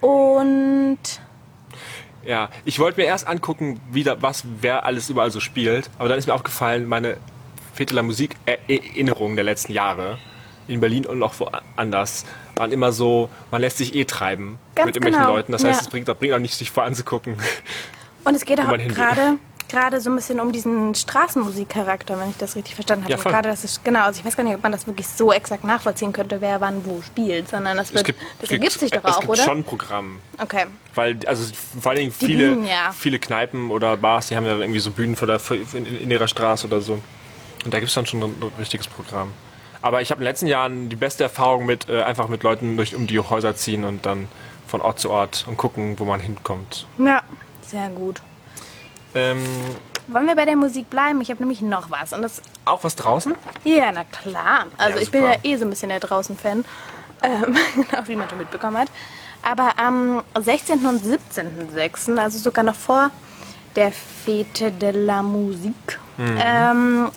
und 0.00 0.98
Ja, 2.24 2.48
ich 2.64 2.78
wollte 2.78 3.00
mir 3.00 3.06
erst 3.06 3.26
angucken, 3.26 3.80
wie 3.90 4.04
da, 4.04 4.20
was, 4.22 4.44
wer 4.60 4.84
alles 4.84 5.10
überall 5.10 5.30
so 5.30 5.40
spielt. 5.40 5.90
Aber 5.98 6.08
dann 6.08 6.18
ist 6.18 6.26
mir 6.26 6.34
aufgefallen, 6.34 6.86
meine 6.86 7.16
Fete 7.74 7.94
la 7.94 8.02
Musik 8.02 8.36
Erinnerungen 8.46 9.36
der 9.36 9.44
letzten 9.44 9.72
Jahre 9.72 10.18
in 10.68 10.80
Berlin 10.80 11.06
und 11.06 11.22
auch 11.22 11.34
woanders 11.38 12.24
waren 12.56 12.72
immer 12.72 12.92
so, 12.92 13.28
man 13.50 13.60
lässt 13.60 13.78
sich 13.78 13.94
eh 13.94 14.04
treiben 14.04 14.58
Ganz 14.74 14.86
mit 14.86 14.96
irgendwelchen 14.96 15.22
genau, 15.22 15.36
Leuten. 15.36 15.52
Das 15.52 15.64
heißt, 15.64 15.80
ja. 15.80 15.86
es 15.86 15.90
bringt, 15.90 16.08
das 16.08 16.16
bringt 16.16 16.34
auch 16.34 16.38
nicht, 16.38 16.54
sich 16.54 16.70
voranzugucken. 16.70 17.36
Und 18.24 18.34
es 18.34 18.44
geht 18.44 18.60
auch 18.60 18.68
gerade 18.68 19.38
gerade 19.72 20.00
so 20.00 20.10
ein 20.10 20.16
bisschen 20.16 20.38
um 20.38 20.52
diesen 20.52 20.94
Straßenmusikcharakter, 20.94 22.18
wenn 22.18 22.30
ich 22.30 22.36
das 22.36 22.54
richtig 22.54 22.74
verstanden 22.74 23.04
habe. 23.04 23.14
Ja, 23.14 23.18
gerade 23.18 23.48
das 23.48 23.64
ist 23.64 23.82
genau, 23.84 24.04
also 24.04 24.20
ich 24.20 24.24
weiß 24.24 24.36
gar 24.36 24.44
nicht, 24.44 24.54
ob 24.54 24.62
man 24.62 24.70
das 24.70 24.86
wirklich 24.86 25.08
so 25.08 25.32
exakt 25.32 25.64
nachvollziehen 25.64 26.12
könnte, 26.12 26.40
wer 26.40 26.60
wann 26.60 26.84
wo 26.84 27.00
spielt, 27.02 27.48
sondern 27.48 27.78
das, 27.78 27.92
wird, 27.92 28.14
das 28.40 28.50
ergibt 28.50 28.72
sich 28.72 28.90
doch 28.90 29.02
es 29.02 29.16
auch, 29.16 29.20
gibt 29.20 29.32
oder? 29.32 29.42
schon 29.42 29.58
ein 29.58 29.64
Programm. 29.64 30.18
Okay. 30.38 30.66
Weil, 30.94 31.18
also 31.26 31.52
vor 31.80 31.90
allen 31.90 32.00
Dingen 32.00 32.12
viele, 32.12 32.50
Bühnen, 32.50 32.66
ja. 32.66 32.92
viele 32.92 33.18
Kneipen 33.18 33.70
oder 33.70 33.96
Bars, 33.96 34.28
die 34.28 34.36
haben 34.36 34.44
ja 34.44 34.56
irgendwie 34.58 34.80
so 34.80 34.90
Bühnen 34.90 35.16
vor 35.16 35.26
der, 35.26 35.40
in, 35.72 35.86
in 35.86 36.10
ihrer 36.10 36.28
Straße 36.28 36.66
oder 36.66 36.80
so. 36.80 37.00
Und 37.64 37.72
da 37.72 37.78
gibt 37.78 37.88
es 37.88 37.94
dann 37.94 38.06
schon 38.06 38.22
ein, 38.22 38.34
ein 38.40 38.52
richtiges 38.58 38.86
Programm. 38.88 39.32
Aber 39.80 40.02
ich 40.02 40.10
habe 40.10 40.20
in 40.20 40.24
den 40.24 40.30
letzten 40.30 40.46
Jahren 40.46 40.88
die 40.90 40.96
beste 40.96 41.24
Erfahrung 41.24 41.66
mit 41.66 41.88
äh, 41.88 42.02
einfach 42.02 42.28
mit 42.28 42.42
Leuten 42.42 42.76
durch 42.76 42.94
um 42.94 43.06
die 43.06 43.18
Häuser 43.18 43.56
ziehen 43.56 43.84
und 43.84 44.06
dann 44.06 44.28
von 44.66 44.80
Ort 44.80 45.00
zu 45.00 45.10
Ort 45.10 45.44
und 45.48 45.56
gucken, 45.56 45.98
wo 45.98 46.04
man 46.04 46.20
hinkommt. 46.20 46.86
Ja, 46.98 47.22
sehr 47.62 47.88
gut. 47.88 48.22
Ähm, 49.14 49.44
Wollen 50.08 50.26
wir 50.26 50.34
bei 50.34 50.44
der 50.44 50.56
Musik 50.56 50.90
bleiben? 50.90 51.20
Ich 51.20 51.30
habe 51.30 51.40
nämlich 51.40 51.60
noch 51.60 51.90
was. 51.90 52.12
Und 52.12 52.22
das, 52.22 52.42
auch 52.64 52.82
was 52.84 52.96
draußen? 52.96 53.34
ja, 53.64 53.92
na 53.92 54.04
klar. 54.04 54.66
Also 54.78 54.96
Ja, 54.96 55.02
ich 55.02 55.10
bin 55.10 55.22
ja 55.22 55.36
eh 55.42 55.56
so 55.56 55.64
ein 55.64 55.70
bisschen 55.70 55.90
der 55.90 56.00
Draußen-Fan, 56.00 56.64
ähm, 57.22 57.56
auch 57.96 58.06
wie 58.08 58.16
man 58.16 58.28
schon 58.28 58.38
mitbekommen 58.38 58.76
hat. 58.78 58.88
Aber 59.42 59.78
am 59.78 60.22
16. 60.38 60.84
und 60.86 61.02
17.06., 61.02 62.16
also 62.16 62.38
sogar 62.38 62.64
noch 62.64 62.74
vor 62.74 63.10
der 63.74 63.92
Fete 63.92 64.70
de 64.70 64.90
la 64.90 65.22
Musique, 65.22 65.98
ähm, 66.18 67.10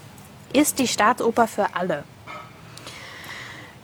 ist 0.54 0.80
die 0.80 0.88
Staatsoper 0.88 1.48
für 1.48 1.68
alle. 1.76 2.04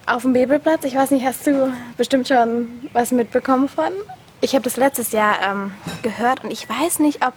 Auf 0.06 0.24
dem 0.24 0.34
Bebelplatz, 0.34 0.84
ich 0.86 0.96
weiß 0.96 1.12
nicht, 1.12 1.26
hast 1.26 1.46
du 1.46 1.72
bestimmt 1.98 2.28
schon 2.28 2.90
was 2.94 3.12
mitbekommen 3.12 3.70
von? 3.70 3.92
Ich 4.40 4.54
habe 4.54 4.64
das 4.64 4.78
letztes 4.78 5.12
Jahr 5.12 5.36
ähm, 5.44 5.72
gehört 6.02 6.44
und 6.44 6.52
ich 6.52 6.68
weiß 6.68 7.00
nicht, 7.00 7.24
ob 7.26 7.34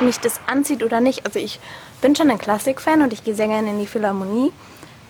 mich 0.00 0.18
das 0.20 0.40
anzieht 0.46 0.82
oder 0.82 1.00
nicht. 1.00 1.26
Also 1.26 1.38
ich 1.38 1.60
bin 2.00 2.16
schon 2.16 2.30
ein 2.30 2.38
Klassikfan 2.38 3.02
und 3.02 3.12
ich 3.12 3.24
gehe 3.24 3.34
sehr 3.34 3.48
gerne 3.48 3.70
in 3.70 3.78
die 3.78 3.86
Philharmonie, 3.86 4.52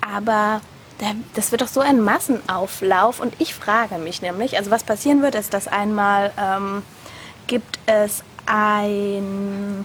aber 0.01 0.61
da, 0.99 1.07
das 1.35 1.51
wird 1.51 1.63
doch 1.63 1.69
so 1.69 1.81
ein 1.81 2.01
Massenauflauf 2.01 3.21
und 3.21 3.35
ich 3.41 3.55
frage 3.55 3.99
mich 3.99 4.23
nämlich, 4.23 4.57
also 4.57 4.71
was 4.71 4.85
passieren 4.85 5.23
wird, 5.23 5.35
ist, 5.35 5.53
dass 5.53 5.67
einmal 5.67 6.33
ähm, 6.39 6.83
gibt 7.47 7.79
es 7.87 8.23
ein 8.47 9.85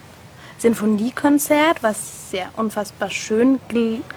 Sinfoniekonzert, 0.59 1.81
was 1.81 2.31
sehr 2.31 2.49
unfassbar 2.57 3.09
schön 3.09 3.59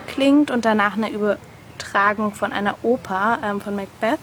klingt 0.08 0.50
und 0.50 0.64
danach 0.64 0.96
eine 0.96 1.10
Übertragung 1.10 2.34
von 2.34 2.52
einer 2.52 2.76
Oper 2.82 3.38
ähm, 3.44 3.60
von 3.60 3.74
Macbeth. 3.76 4.18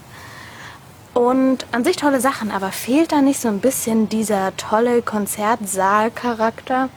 Und 1.14 1.66
an 1.72 1.84
sich 1.84 1.96
tolle 1.96 2.22
Sachen, 2.22 2.52
aber 2.52 2.72
fehlt 2.72 3.12
da 3.12 3.22
nicht 3.22 3.40
so 3.40 3.48
ein 3.48 3.60
bisschen 3.60 4.10
dieser 4.10 4.56
tolle 4.58 5.02
Konzertsaal-Charakter? 5.02 6.90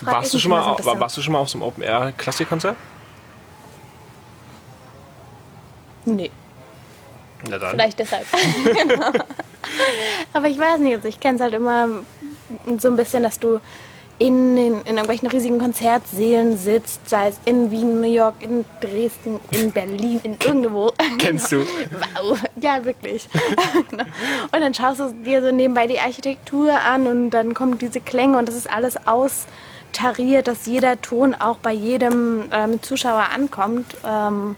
Warst 0.00 0.34
du, 0.34 0.38
schon 0.38 0.50
mal, 0.50 0.76
so 0.82 0.98
warst 0.98 1.16
du 1.16 1.22
schon 1.22 1.32
mal 1.32 1.38
auf 1.38 1.48
so 1.48 1.58
einem 1.58 1.68
Open-Air-Klassikkonzert? 1.68 2.76
Nee, 6.06 6.30
Na 7.48 7.58
dann. 7.58 7.70
vielleicht 7.70 7.98
deshalb. 7.98 8.26
Genau. 8.64 9.10
Aber 10.32 10.48
ich 10.48 10.58
weiß 10.58 10.80
nicht, 10.80 10.96
also 10.96 11.08
ich 11.08 11.20
kenne 11.20 11.36
es 11.36 11.40
halt 11.42 11.54
immer 11.54 11.88
so 12.78 12.88
ein 12.88 12.96
bisschen, 12.96 13.22
dass 13.22 13.38
du 13.38 13.60
in, 14.18 14.56
den, 14.56 14.74
in 14.82 14.96
irgendwelchen 14.96 15.28
riesigen 15.28 15.58
Konzertsälen 15.58 16.56
sitzt, 16.56 17.08
sei 17.08 17.28
es 17.28 17.40
in 17.44 17.70
Wien, 17.70 18.00
New 18.00 18.12
York, 18.12 18.36
in 18.40 18.64
Dresden, 18.80 19.40
in 19.50 19.72
Berlin, 19.72 20.20
in 20.22 20.36
irgendwo. 20.44 20.92
Kennst 21.18 21.52
du? 21.52 21.60
Wow, 21.60 22.38
ja, 22.60 22.84
wirklich. 22.84 23.28
Genau. 23.90 24.04
und 24.52 24.60
dann 24.60 24.72
schaust 24.72 25.00
du 25.00 25.12
dir 25.24 25.42
so 25.42 25.50
nebenbei 25.50 25.86
die 25.86 25.98
Architektur 25.98 26.80
an 26.80 27.06
und 27.06 27.30
dann 27.30 27.54
kommen 27.54 27.78
diese 27.78 28.00
Klänge 28.00 28.38
und 28.38 28.48
das 28.48 28.54
ist 28.54 28.70
alles 28.70 28.96
austariert, 29.06 30.46
dass 30.46 30.66
jeder 30.66 31.00
Ton 31.00 31.34
auch 31.34 31.58
bei 31.58 31.72
jedem 31.72 32.44
ähm, 32.52 32.82
Zuschauer 32.82 33.28
ankommt. 33.34 33.96
Ähm, 34.06 34.56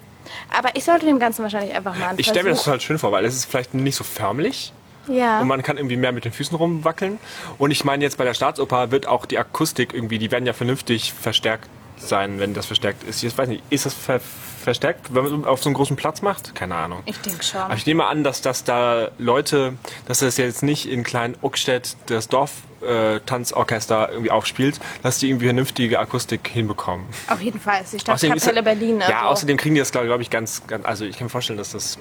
aber 0.57 0.71
ich 0.75 0.85
sollte 0.85 1.07
dem 1.07 1.19
Ganzen 1.19 1.43
wahrscheinlich 1.43 1.75
einfach 1.75 1.97
mal 1.97 2.09
einen 2.09 2.19
Ich 2.19 2.27
stelle 2.27 2.45
mir 2.45 2.51
das 2.51 2.65
total 2.65 2.81
schön 2.81 2.99
vor, 2.99 3.13
weil 3.13 3.25
es 3.25 3.35
ist 3.35 3.47
vielleicht 3.47 3.75
nicht 3.75 3.97
so 3.97 4.05
förmlich 4.05 4.73
Ja. 5.09 5.41
und 5.41 5.49
man 5.49 5.63
kann 5.63 5.77
irgendwie 5.77 5.97
mehr 5.97 6.13
mit 6.13 6.25
den 6.25 6.33
Füßen 6.33 6.57
rumwackeln. 6.57 7.19
Und 7.59 7.71
ich 7.71 7.85
meine 7.85 8.05
jetzt 8.05 8.19
bei 8.19 8.25
der 8.25 8.35
Staatsoper 8.35 8.91
wird 8.91 9.07
auch 9.07 9.27
die 9.27 9.39
Akustik 9.39 9.95
irgendwie, 9.95 10.19
die 10.19 10.31
werden 10.31 10.47
ja 10.47 10.53
vernünftig 10.53 11.13
verstärkt 11.13 11.69
sein, 11.99 12.39
wenn 12.39 12.53
das 12.53 12.67
verstärkt 12.67 13.05
ist. 13.05 13.23
Ich 13.23 13.37
weiß 13.37 13.49
nicht, 13.49 13.63
ist 13.71 13.87
das 13.87 13.95
ver 13.95 14.21
verstärkt, 14.63 15.15
wenn 15.15 15.23
man 15.23 15.43
so 15.45 15.49
auf 15.49 15.63
so 15.63 15.69
einen 15.69 15.75
großen 15.75 15.95
Platz 15.95 16.23
macht? 16.23 16.57
Keine 16.57 16.75
Ahnung. 16.75 17.01
Ich 17.07 17.17
denke 17.21 17.45
schon. 17.45 17.61
Aber 17.61 17.75
ich 17.75 17.87
nehme 17.87 18.05
an, 18.07 18.25
dass, 18.25 18.43
dass 18.43 18.65
da 18.65 19.11
Leute, 19.17 19.75
dass 20.09 20.19
das 20.19 20.37
jetzt 20.39 20.65
nicht 20.65 20.87
in 20.91 21.05
kleinen 21.05 21.37
Uckstedt 21.41 21.97
das 22.07 22.27
Dorf-Tanzorchester 22.29 24.11
irgendwie 24.11 24.31
aufspielt, 24.33 24.81
dass 25.03 25.19
die 25.19 25.29
irgendwie 25.29 25.47
vernünftige 25.47 25.99
Akustik 26.01 26.49
hinbekommen. 26.49 27.07
Auf 27.29 27.41
jeden 27.41 27.61
Fall 27.61 27.83
ist 27.83 27.93
die 27.93 28.01
Stadtkapelle 28.01 28.63
Berlin. 28.63 29.01
Ja, 29.01 29.07
also- 29.21 29.29
außerdem 29.29 29.57
kriegen 29.57 29.75
die 29.77 29.81
das, 29.81 29.93
glaube 29.93 30.21
ich, 30.21 30.31
ganz, 30.31 30.67
ganz. 30.67 30.85
Also, 30.85 31.05
ich 31.05 31.17
kann 31.17 31.27
mir 31.27 31.31
vorstellen, 31.31 31.59
dass 31.59 31.71
das. 31.71 31.99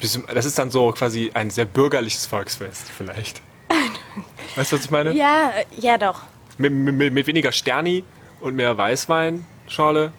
Das 0.00 0.46
ist 0.46 0.58
dann 0.58 0.70
so 0.70 0.92
quasi 0.92 1.30
ein 1.34 1.50
sehr 1.50 1.64
bürgerliches 1.66 2.26
Volksfest, 2.26 2.86
vielleicht. 2.96 3.42
Weißt 4.56 4.72
du, 4.72 4.76
was 4.76 4.84
ich 4.84 4.90
meine? 4.90 5.12
Ja, 5.12 5.52
ja 5.76 5.98
doch. 5.98 6.22
Mit, 6.58 6.72
mit, 6.72 7.12
mit 7.12 7.26
weniger 7.26 7.52
Sterni 7.52 8.04
und 8.40 8.54
mehr 8.56 8.76
Weißweinschorle 8.76 10.12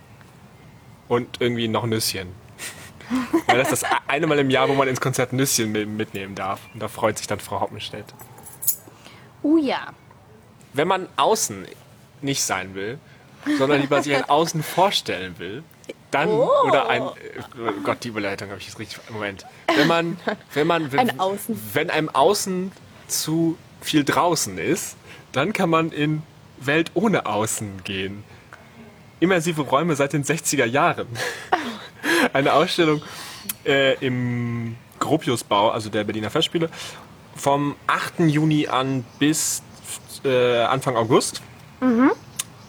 und 1.07 1.41
irgendwie 1.41 1.67
noch 1.67 1.85
Nüsschen. 1.85 2.29
Weil 3.47 3.57
das 3.57 3.71
ist 3.71 3.83
das 3.83 3.91
eine 4.07 4.27
Mal 4.27 4.39
im 4.39 4.49
Jahr, 4.49 4.69
wo 4.69 4.73
man 4.73 4.87
ins 4.87 5.01
Konzert 5.01 5.33
Nüsschen 5.33 5.71
mit- 5.71 5.89
mitnehmen 5.89 6.35
darf. 6.35 6.61
Und 6.73 6.79
da 6.81 6.87
freut 6.87 7.17
sich 7.17 7.27
dann 7.27 7.39
Frau 7.39 7.59
Hoppenstedt. 7.59 8.05
Uh 9.43 9.57
ja. 9.57 9.87
Wenn 10.73 10.87
man 10.87 11.07
außen 11.17 11.65
nicht 12.21 12.43
sein 12.43 12.75
will, 12.75 12.99
sondern 13.57 13.81
lieber 13.81 14.01
sich 14.01 14.15
ein 14.15 14.29
Außen 14.29 14.63
vorstellen 14.63 15.37
will, 15.39 15.63
dann 16.11 16.29
oder 16.29 16.89
ein 16.89 17.01
äh, 17.01 17.07
oh 17.59 17.71
Gott, 17.83 18.03
die 18.03 18.09
Überleitung 18.09 18.49
habe 18.49 18.59
ich 18.59 18.67
jetzt 18.67 18.79
richtig. 18.79 18.99
Moment. 19.09 19.45
Wenn 19.75 19.87
man, 19.87 20.17
wenn 20.53 20.67
man, 20.67 20.91
wenn, 20.91 21.11
wenn 21.73 21.89
einem 21.89 22.09
Außen 22.09 22.71
zu 23.07 23.57
viel 23.81 24.03
draußen 24.03 24.57
ist, 24.57 24.95
dann 25.31 25.53
kann 25.53 25.69
man 25.69 25.91
in 25.91 26.23
Welt 26.59 26.91
ohne 26.93 27.25
Außen 27.25 27.83
gehen. 27.83 28.23
Immersive 29.19 29.61
Räume 29.61 29.95
seit 29.95 30.13
den 30.13 30.23
60er 30.23 30.65
Jahren. 30.65 31.07
Eine 32.33 32.53
Ausstellung 32.53 33.01
äh, 33.65 33.95
im 34.05 34.75
Gropiusbau, 34.99 35.69
also 35.69 35.89
der 35.89 36.03
Berliner 36.03 36.29
Festspiele, 36.29 36.69
vom 37.35 37.75
8. 37.87 38.19
Juni 38.21 38.67
an 38.67 39.05
bis 39.19 39.63
äh, 40.23 40.61
Anfang 40.63 40.95
August. 40.95 41.41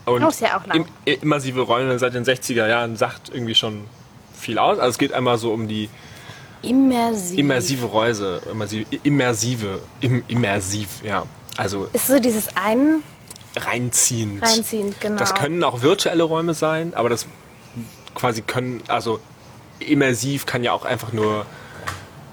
Und 0.04 0.24
Oh, 0.24 0.28
ist 0.28 0.40
ja 0.40 0.58
auch 0.58 0.66
lang. 0.66 0.86
Im, 1.04 1.18
immersive 1.22 1.60
Räume 1.60 1.98
seit 1.98 2.14
den 2.14 2.24
60er 2.24 2.66
Jahren 2.66 2.96
sagt 2.96 3.30
irgendwie 3.32 3.54
schon 3.54 3.84
viel 4.38 4.58
aus. 4.58 4.78
Also 4.78 4.90
es 4.90 4.98
geht 4.98 5.12
einmal 5.12 5.38
so 5.38 5.52
um 5.52 5.68
die 5.68 5.88
Immersiv. 6.62 7.38
immersive 7.38 7.86
Räuse, 7.86 8.40
immersive, 8.50 8.86
immersive, 9.02 9.80
im, 10.00 10.22
immersiv, 10.28 10.88
ja. 11.04 11.24
Also 11.56 11.88
Ist 11.92 12.06
so 12.06 12.18
dieses 12.18 12.48
ein 12.56 13.02
reinziehend. 13.56 14.42
reinziehend, 14.42 15.00
genau. 15.00 15.18
Das 15.18 15.34
können 15.34 15.62
auch 15.64 15.82
virtuelle 15.82 16.22
Räume 16.22 16.54
sein, 16.54 16.94
aber 16.94 17.08
das 17.08 17.26
quasi 18.14 18.42
können, 18.42 18.82
also 18.88 19.20
immersiv 19.80 20.46
kann 20.46 20.62
ja 20.62 20.72
auch 20.72 20.84
einfach 20.84 21.12
nur 21.12 21.46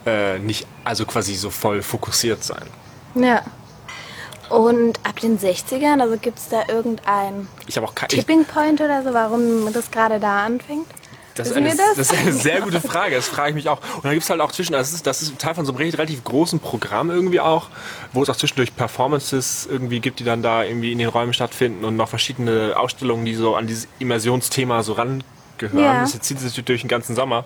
äh, 0.05 0.39
nicht, 0.39 0.65
also 0.83 1.05
quasi 1.05 1.35
so 1.35 1.49
voll 1.49 1.81
fokussiert 1.81 2.43
sein. 2.43 2.63
Ja. 3.15 3.41
Und 4.50 5.00
ab 5.03 5.20
den 5.20 5.39
60ern, 5.39 6.01
also 6.01 6.18
gibt 6.18 6.39
es 6.39 6.50
da 6.50 6.63
irgendein 6.68 7.48
Ich 7.68 7.79
auch 7.79 7.94
Tipping 8.08 8.46
Point 8.46 8.82
oder 8.82 9.03
so, 9.03 9.13
warum 9.13 9.72
das 9.72 9.91
gerade 9.91 10.20
da 10.20 10.46
anfängt? 10.46 10.88
das, 11.39 11.50
ist 11.50 11.58
eine, 11.58 11.70
das? 11.70 11.96
das 11.96 12.12
ist 12.12 12.18
eine 12.18 12.34
sehr 12.34 12.62
gute 12.62 12.82
Frage, 12.82 13.15
das 13.15 13.27
frage 13.27 13.50
ich 13.50 13.56
mich 13.56 13.70
auch. 13.70 13.79
Und 13.96 14.06
dann 14.06 14.12
gibt 14.12 14.24
es 14.24 14.29
halt 14.29 14.41
auch 14.41 14.51
zwischen, 14.51 14.74
das 14.74 14.94
ist, 14.94 15.08
das 15.08 15.22
ist 15.22 15.39
Teil 15.39 15.56
von 15.56 15.65
so 15.65 15.74
einem 15.74 15.89
relativ 15.91 16.24
großen 16.24 16.60
Programm 16.60 17.10
irgendwie 17.10 17.39
auch, 17.39 17.70
wo 18.13 18.22
es 18.22 18.29
auch 18.29 18.36
zwischendurch 18.36 18.75
Performances 18.75 19.68
irgendwie 19.70 20.00
gibt, 20.00 20.20
die 20.20 20.24
dann 20.24 20.41
da 20.41 20.63
irgendwie 20.63 20.91
in 20.91 20.98
den 20.98 21.08
Räumen 21.08 21.34
stattfinden 21.34 21.86
und 21.86 21.96
noch 21.96 22.10
verschiedene 22.10 22.74
Ausstellungen, 22.75 23.25
die 23.25 23.36
so 23.36 23.56
an 23.56 23.68
dieses 23.68 23.88
Immersionsthema 24.00 24.84
so 24.84 24.94
rangehören. 24.94 25.24
Ja. 25.79 26.01
Das 26.01 26.12
zieht 26.12 26.39
sich 26.39 26.50
natürlich 26.50 26.65
durch 26.65 26.82
den 26.82 26.89
ganzen 26.89 27.15
Sommer. 27.15 27.46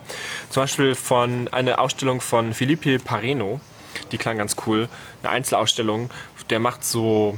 Zum 0.50 0.64
Beispiel 0.64 0.96
von 0.96 1.48
einer 1.50 1.80
Ausstellung 1.80 2.22
von 2.22 2.54
Felipe 2.54 3.00
Pareno, 3.00 3.60
die 4.14 4.18
klang 4.18 4.38
ganz 4.38 4.56
cool. 4.66 4.88
Eine 5.22 5.32
Einzelausstellung, 5.32 6.10
der 6.50 6.60
macht 6.60 6.86
so, 6.86 7.38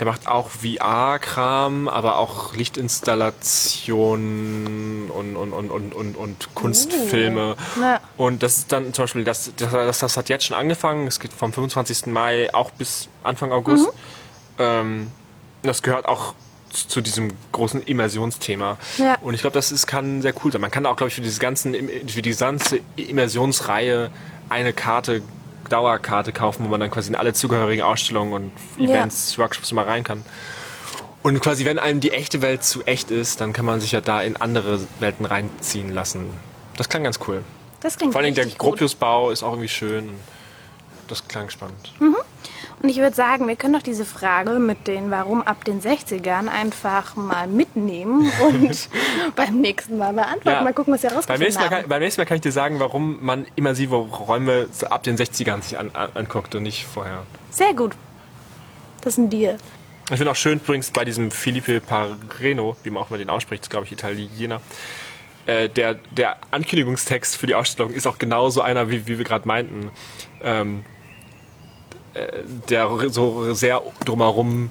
der 0.00 0.06
macht 0.06 0.26
auch 0.26 0.50
VR-Kram, 0.50 1.86
aber 1.86 2.18
auch 2.18 2.56
Lichtinstallationen 2.56 5.08
und, 5.10 5.36
und, 5.36 5.52
und, 5.52 5.70
und, 5.70 5.94
und, 5.94 6.16
und 6.16 6.48
Kunstfilme. 6.54 7.54
Ja. 7.80 8.00
Und 8.16 8.42
das 8.42 8.58
ist 8.58 8.72
dann 8.72 8.92
zum 8.92 9.04
Beispiel, 9.04 9.22
das, 9.24 9.52
das, 9.56 10.00
das, 10.00 10.16
hat 10.16 10.28
jetzt 10.28 10.46
schon 10.46 10.56
angefangen. 10.56 11.06
Es 11.06 11.20
geht 11.20 11.32
vom 11.32 11.52
25. 11.52 12.06
Mai 12.06 12.52
auch 12.52 12.72
bis 12.72 13.08
Anfang 13.22 13.52
August. 13.52 13.88
Ähm, 14.58 15.12
das 15.62 15.82
gehört 15.82 16.06
auch 16.06 16.34
zu 16.72 17.00
diesem 17.00 17.32
großen 17.52 17.82
Immersionsthema. 17.82 18.78
Ja. 18.98 19.16
Und 19.20 19.34
ich 19.34 19.42
glaube, 19.42 19.54
das 19.54 19.72
ist, 19.72 19.86
kann 19.86 20.22
sehr 20.22 20.34
cool 20.42 20.50
sein. 20.50 20.60
Man 20.60 20.70
kann 20.70 20.86
auch, 20.86 20.96
glaube 20.96 21.08
ich, 21.08 21.14
für 21.14 21.20
diese 21.20 21.38
ganzen, 21.38 21.74
für 22.08 22.22
die 22.22 22.34
ganze 22.34 22.80
Immersionsreihe 22.96 24.10
eine 24.48 24.72
Karte 24.72 25.22
Dauerkarte 25.72 26.32
kaufen, 26.32 26.64
wo 26.64 26.68
man 26.68 26.80
dann 26.80 26.90
quasi 26.90 27.08
in 27.08 27.16
alle 27.16 27.32
zugehörigen 27.32 27.82
Ausstellungen 27.82 28.32
und 28.32 28.52
Ja. 28.76 28.90
Events, 28.90 29.38
Workshops 29.38 29.72
mal 29.72 29.84
rein 29.84 30.04
kann. 30.04 30.24
Und 31.22 31.40
quasi, 31.40 31.64
wenn 31.64 31.78
einem 31.78 32.00
die 32.00 32.10
echte 32.10 32.42
Welt 32.42 32.64
zu 32.64 32.82
echt 32.82 33.10
ist, 33.10 33.40
dann 33.40 33.52
kann 33.52 33.64
man 33.64 33.80
sich 33.80 33.92
ja 33.92 34.00
da 34.00 34.22
in 34.22 34.36
andere 34.36 34.80
Welten 35.00 35.24
reinziehen 35.24 35.90
lassen. 35.92 36.26
Das 36.76 36.88
klang 36.88 37.04
ganz 37.04 37.20
cool. 37.28 37.44
Das 37.80 37.96
klingt 37.96 38.12
Vor 38.12 38.22
allem 38.22 38.34
der. 38.34 38.46
Gropiusbau 38.46 39.30
ist 39.30 39.42
auch 39.42 39.52
irgendwie 39.52 39.68
schön. 39.68 40.10
Das 41.08 41.26
klang 41.28 41.48
spannend. 41.50 41.92
Und 42.80 42.88
ich 42.88 42.98
würde 42.98 43.14
sagen, 43.14 43.48
wir 43.48 43.56
können 43.56 43.74
doch 43.74 43.82
diese 43.82 44.04
Frage 44.04 44.52
mit 44.58 44.86
den 44.86 45.10
Warum 45.10 45.42
ab 45.42 45.64
den 45.64 45.80
60ern 45.80 46.48
einfach 46.48 47.16
mal 47.16 47.46
mitnehmen 47.46 48.30
und 48.42 48.88
beim 49.36 49.60
nächsten 49.60 49.98
Mal 49.98 50.12
beantworten. 50.12 50.64
Mal 50.64 50.72
gucken, 50.72 50.94
was 50.94 51.02
wir 51.02 51.10
beim 51.10 51.16
rausgefunden 51.18 51.44
nächsten, 51.44 51.62
Mal 51.62 51.68
kann, 51.68 51.88
beim 51.88 52.00
nächsten 52.00 52.20
Mal 52.20 52.24
kann 52.26 52.36
ich 52.36 52.42
dir 52.42 52.52
sagen, 52.52 52.80
warum 52.80 53.18
man 53.24 53.46
immersive 53.56 53.96
Räume 53.96 54.68
ab 54.90 55.02
den 55.02 55.16
60ern 55.16 55.62
sich 55.62 55.78
an, 55.78 55.90
an, 55.92 56.10
anguckt 56.14 56.54
und 56.54 56.62
nicht 56.62 56.86
vorher. 56.86 57.22
Sehr 57.50 57.74
gut. 57.74 57.92
Das 59.00 59.14
ist 59.14 59.18
ein 59.18 59.30
Deal. 59.30 59.58
Ich 60.10 60.16
finde 60.16 60.30
auch 60.30 60.36
schön 60.36 60.58
übrigens 60.58 60.90
bei 60.90 61.04
diesem 61.04 61.30
Felipe 61.30 61.80
Parreno, 61.80 62.76
wie 62.82 62.90
man 62.90 63.02
auch 63.02 63.10
mal 63.10 63.18
den 63.18 63.30
ausspricht, 63.30 63.64
ist, 63.64 63.70
glaube 63.70 63.86
ich 63.86 63.92
Italiener. 63.92 64.60
Äh, 65.46 65.68
der, 65.68 65.94
der 66.10 66.36
Ankündigungstext 66.50 67.36
für 67.36 67.46
die 67.46 67.54
Ausstellung 67.54 67.92
ist 67.92 68.06
auch 68.06 68.18
genauso 68.18 68.60
einer, 68.60 68.90
wie, 68.90 69.06
wie 69.06 69.18
wir 69.18 69.24
gerade 69.24 69.46
meinten. 69.48 69.90
Ähm, 70.42 70.84
äh, 70.84 71.01
der 72.68 72.90
so 73.10 73.54
sehr 73.54 73.82
drumherum 74.04 74.70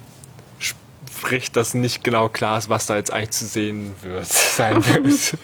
spricht, 0.59 1.55
dass 1.55 1.73
nicht 1.73 2.03
genau 2.03 2.29
klar 2.29 2.57
ist, 2.57 2.69
was 2.69 2.85
da 2.85 2.95
jetzt 2.95 3.11
eigentlich 3.11 3.31
zu 3.31 3.45
sehen 3.45 3.93
wird, 4.01 4.25
sein 4.27 4.83
wird. 4.85 5.37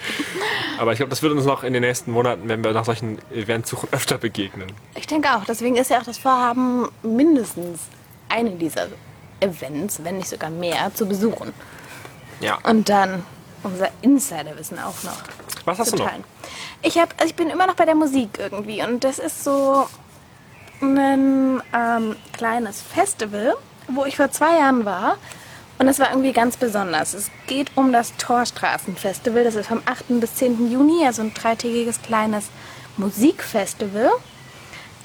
Aber 0.79 0.91
ich 0.91 0.97
glaube, 0.97 1.09
das 1.09 1.21
wird 1.21 1.33
uns 1.33 1.45
noch 1.45 1.63
in 1.63 1.73
den 1.73 1.81
nächsten 1.81 2.11
Monaten, 2.11 2.47
wenn 2.49 2.63
wir 2.63 2.71
nach 2.71 2.85
solchen 2.85 3.19
Events 3.31 3.69
suchen, 3.69 3.89
öfter 3.91 4.17
begegnen. 4.17 4.71
Ich 4.95 5.07
denke 5.07 5.29
auch. 5.35 5.43
Deswegen 5.45 5.75
ist 5.75 5.89
ja 5.89 5.99
auch 5.99 6.03
das 6.03 6.17
Vorhaben, 6.17 6.87
mindestens 7.03 7.81
eine 8.29 8.51
dieser 8.51 8.87
Events, 9.39 10.03
wenn 10.03 10.17
nicht 10.17 10.29
sogar 10.29 10.49
mehr, 10.49 10.91
zu 10.93 11.05
besuchen. 11.05 11.53
Ja. 12.39 12.57
Und 12.63 12.89
dann 12.89 13.23
unser 13.63 13.89
Insiderwissen 14.01 14.79
auch 14.79 15.03
noch 15.03 15.17
Was 15.65 15.79
hast 15.79 15.89
zu 15.89 15.95
du 15.97 16.03
noch? 16.03 16.09
teilen. 16.09 16.23
Ich, 16.81 16.97
hab, 16.97 17.13
also 17.17 17.29
ich 17.29 17.35
bin 17.35 17.49
immer 17.49 17.67
noch 17.67 17.75
bei 17.75 17.85
der 17.85 17.95
Musik 17.95 18.37
irgendwie 18.37 18.83
und 18.83 19.03
das 19.03 19.19
ist 19.19 19.43
so 19.43 19.87
ein 20.81 21.61
ähm, 21.73 22.15
kleines 22.33 22.81
Festival, 22.81 23.55
wo 23.87 24.05
ich 24.05 24.17
vor 24.17 24.31
zwei 24.31 24.57
Jahren 24.57 24.85
war 24.85 25.17
und 25.79 25.85
das 25.85 25.99
war 25.99 26.09
irgendwie 26.09 26.33
ganz 26.33 26.57
besonders. 26.57 27.13
Es 27.13 27.29
geht 27.45 27.71
um 27.75 27.93
das 27.93 28.15
Torstraßenfestival, 28.17 29.43
das 29.43 29.55
ist 29.55 29.67
vom 29.67 29.81
8. 29.85 30.19
bis 30.19 30.35
10. 30.35 30.71
Juni, 30.71 31.05
also 31.05 31.21
ein 31.21 31.33
dreitägiges 31.33 32.01
kleines 32.01 32.49
Musikfestival. 32.97 34.09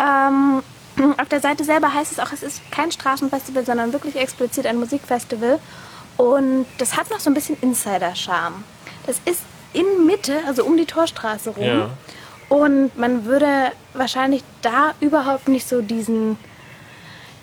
Ähm, 0.01 0.63
auf 1.19 1.29
der 1.29 1.41
Seite 1.41 1.65
selber 1.65 1.93
heißt 1.93 2.13
es 2.13 2.19
auch, 2.19 2.33
es 2.33 2.43
ist 2.43 2.63
kein 2.71 2.91
Straßenfestival, 2.91 3.67
sondern 3.67 3.93
wirklich 3.93 4.17
explizit 4.17 4.67
ein 4.67 4.79
Musikfestival. 4.79 5.59
Und 6.17 6.67
das 6.79 6.97
hat 6.97 7.11
noch 7.11 7.21
so 7.21 7.29
ein 7.29 7.35
bisschen 7.35 7.57
Insider-Charme. 7.61 8.65
Das 9.07 9.17
ist 9.25 9.43
in 9.75 10.07
Mitte, 10.07 10.41
also 10.47 10.65
um 10.65 10.77
die 10.77 10.87
Torstraße 10.87 11.51
rum. 11.51 11.65
Ja. 11.65 11.91
Und 12.53 12.99
man 12.99 13.25
würde 13.25 13.73
wahrscheinlich 13.95 14.45
da 14.61 14.93
überhaupt 15.01 15.49
nicht 15.49 15.67
so 15.67 15.81
diesen, 15.81 16.37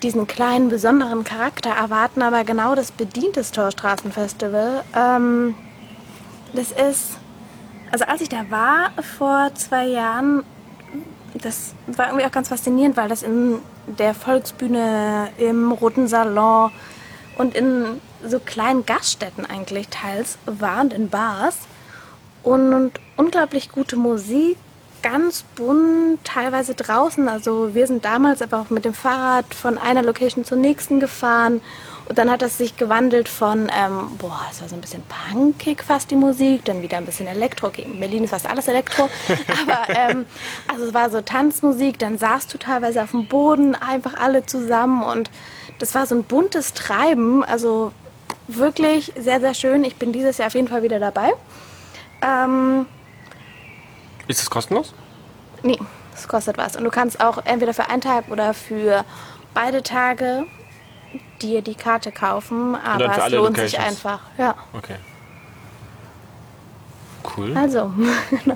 diesen 0.04 0.28
kleinen, 0.28 0.70
besonderen 0.70 1.24
Charakter 1.24 1.72
erwarten, 1.72 2.22
aber 2.22 2.44
genau 2.44 2.76
das 2.76 2.92
bedient 2.92 3.36
das 3.36 3.52
Torstraßenfestival. 3.52 4.84
Ähm, 4.96 5.56
das 6.54 6.72
ist, 6.72 7.18
also 7.92 8.06
als 8.06 8.22
ich 8.22 8.30
da 8.30 8.52
war 8.52 8.92
vor 9.18 9.50
zwei 9.56 9.88
Jahren, 9.88 10.44
das 11.34 11.74
war 11.88 12.10
irgendwie 12.10 12.28
auch 12.28 12.32
ganz 12.32 12.50
faszinierend, 12.50 12.96
weil 12.96 13.10
das 13.10 13.24
in 13.24 13.64
der 13.88 14.14
Volksbühne, 14.14 15.30
im 15.40 15.72
Roten 15.72 16.08
Salon 16.08 16.72
und 17.40 17.56
in 17.56 18.00
so 18.24 18.40
kleinen 18.40 18.86
Gaststätten 18.86 19.44
eigentlich 19.48 19.88
teils 19.88 20.38
war 20.46 20.82
und 20.82 20.94
in 20.94 21.10
Bars. 21.10 21.58
Und 22.44 22.92
unglaublich 23.18 23.72
gute 23.72 23.96
Musik, 23.96 24.56
ganz 25.02 25.44
bunt, 25.56 26.24
teilweise 26.24 26.76
draußen. 26.76 27.28
Also 27.28 27.74
wir 27.74 27.88
sind 27.88 28.06
damals 28.06 28.42
aber 28.42 28.60
auch 28.60 28.70
mit 28.70 28.86
dem 28.86 28.94
Fahrrad 28.94 29.54
von 29.54 29.78
einer 29.78 30.04
Location 30.04 30.46
zur 30.46 30.58
nächsten 30.58 31.00
gefahren. 31.00 31.62
Und 32.08 32.18
dann 32.18 32.32
hat 32.32 32.42
das 32.42 32.58
sich 32.58 32.76
gewandelt 32.76 33.30
von, 33.30 33.72
ähm, 33.72 34.18
boah, 34.18 34.42
es 34.52 34.62
war 34.62 34.68
so 34.68 34.76
ein 34.76 34.82
bisschen 34.82 35.04
punkig 35.32 35.84
fast 35.84 36.10
die 36.10 36.16
Musik, 36.16 36.66
dann 36.66 36.82
wieder 36.82 36.98
ein 36.98 37.06
bisschen 37.06 37.28
Elektro. 37.28 37.68
Okay, 37.68 37.84
in 37.84 38.00
Berlin 38.00 38.24
ist 38.24 38.32
fast 38.32 38.50
alles 38.50 38.68
Elektro. 38.68 39.10
aber 39.62 39.96
ähm, 39.96 40.26
also 40.68 40.86
es 40.86 40.94
war 40.94 41.12
so 41.12 41.22
Tanzmusik, 41.22 42.00
dann 42.00 42.18
saßt 42.18 42.52
du 42.52 42.58
teilweise 42.58 43.04
auf 43.04 43.12
dem 43.12 43.28
Boden, 43.28 43.76
einfach 43.76 44.16
alle 44.16 44.44
zusammen. 44.46 45.04
Und 45.04 45.30
das 45.78 45.94
war 45.94 46.08
so 46.08 46.16
ein 46.16 46.24
buntes 46.24 46.74
Treiben. 46.74 47.44
Also 47.44 47.92
wirklich 48.48 49.14
sehr, 49.16 49.40
sehr 49.40 49.54
schön. 49.54 49.84
Ich 49.84 49.96
bin 49.98 50.12
dieses 50.12 50.40
Jahr 50.40 50.48
auf 50.48 50.56
jeden 50.56 50.68
Fall 50.68 50.82
wieder 50.82 51.00
dabei. 51.00 51.34
Ähm, 52.24 52.88
Ist 54.30 54.42
es 54.42 54.50
kostenlos? 54.50 54.94
Nee, 55.64 55.78
es 56.16 56.28
kostet 56.28 56.58
was. 56.58 56.76
Und 56.78 56.84
du 56.86 56.90
kannst 56.92 57.20
auch 57.20 57.40
entweder 57.46 57.74
für 57.74 57.90
einen 57.90 58.02
Tag 58.02 58.30
oder 58.30 58.54
für 58.54 59.04
beide 59.54 59.84
Tage 59.84 60.46
dir 61.42 61.62
die 61.62 61.76
Karte 61.76 62.12
kaufen. 62.12 62.76
Aber 62.76 63.06
es 63.26 63.32
lohnt 63.32 63.58
sich 63.58 63.74
Locations. 63.74 64.06
einfach. 64.06 64.20
Ja, 64.38 64.56
Okay. 64.74 64.96
Cool. 67.38 67.56
also 67.56 67.92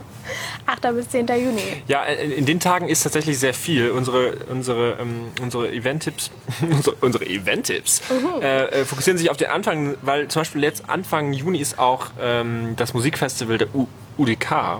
8. 0.66 0.82
bis 0.96 1.10
10. 1.10 1.28
Juni. 1.28 1.84
Ja, 1.88 2.04
in, 2.06 2.32
in 2.32 2.46
den 2.46 2.60
Tagen 2.62 2.88
ist 2.88 3.04
tatsächlich 3.04 3.38
sehr 3.38 3.54
viel. 3.54 3.92
Unsere, 3.92 4.36
unsere, 4.50 4.98
ähm, 5.02 5.32
unsere 5.42 5.70
Event-Tipps, 5.72 6.32
unsere, 6.62 6.96
unsere 7.02 7.26
Event-Tipps 7.26 8.02
äh, 8.42 8.64
äh, 8.82 8.86
fokussieren 8.86 9.18
sich 9.18 9.30
auf 9.30 9.38
den 9.38 9.50
Anfang, 9.50 9.96
weil 10.02 10.28
zum 10.30 10.40
Beispiel 10.42 10.64
jetzt 10.64 10.90
Anfang 10.90 11.34
Juni 11.34 11.58
ist 11.60 11.78
auch 11.78 12.08
ähm, 12.22 12.76
das 12.78 12.94
Musikfestival 12.94 13.58
der 13.58 13.74
U 13.76 13.88
UDK, 14.18 14.80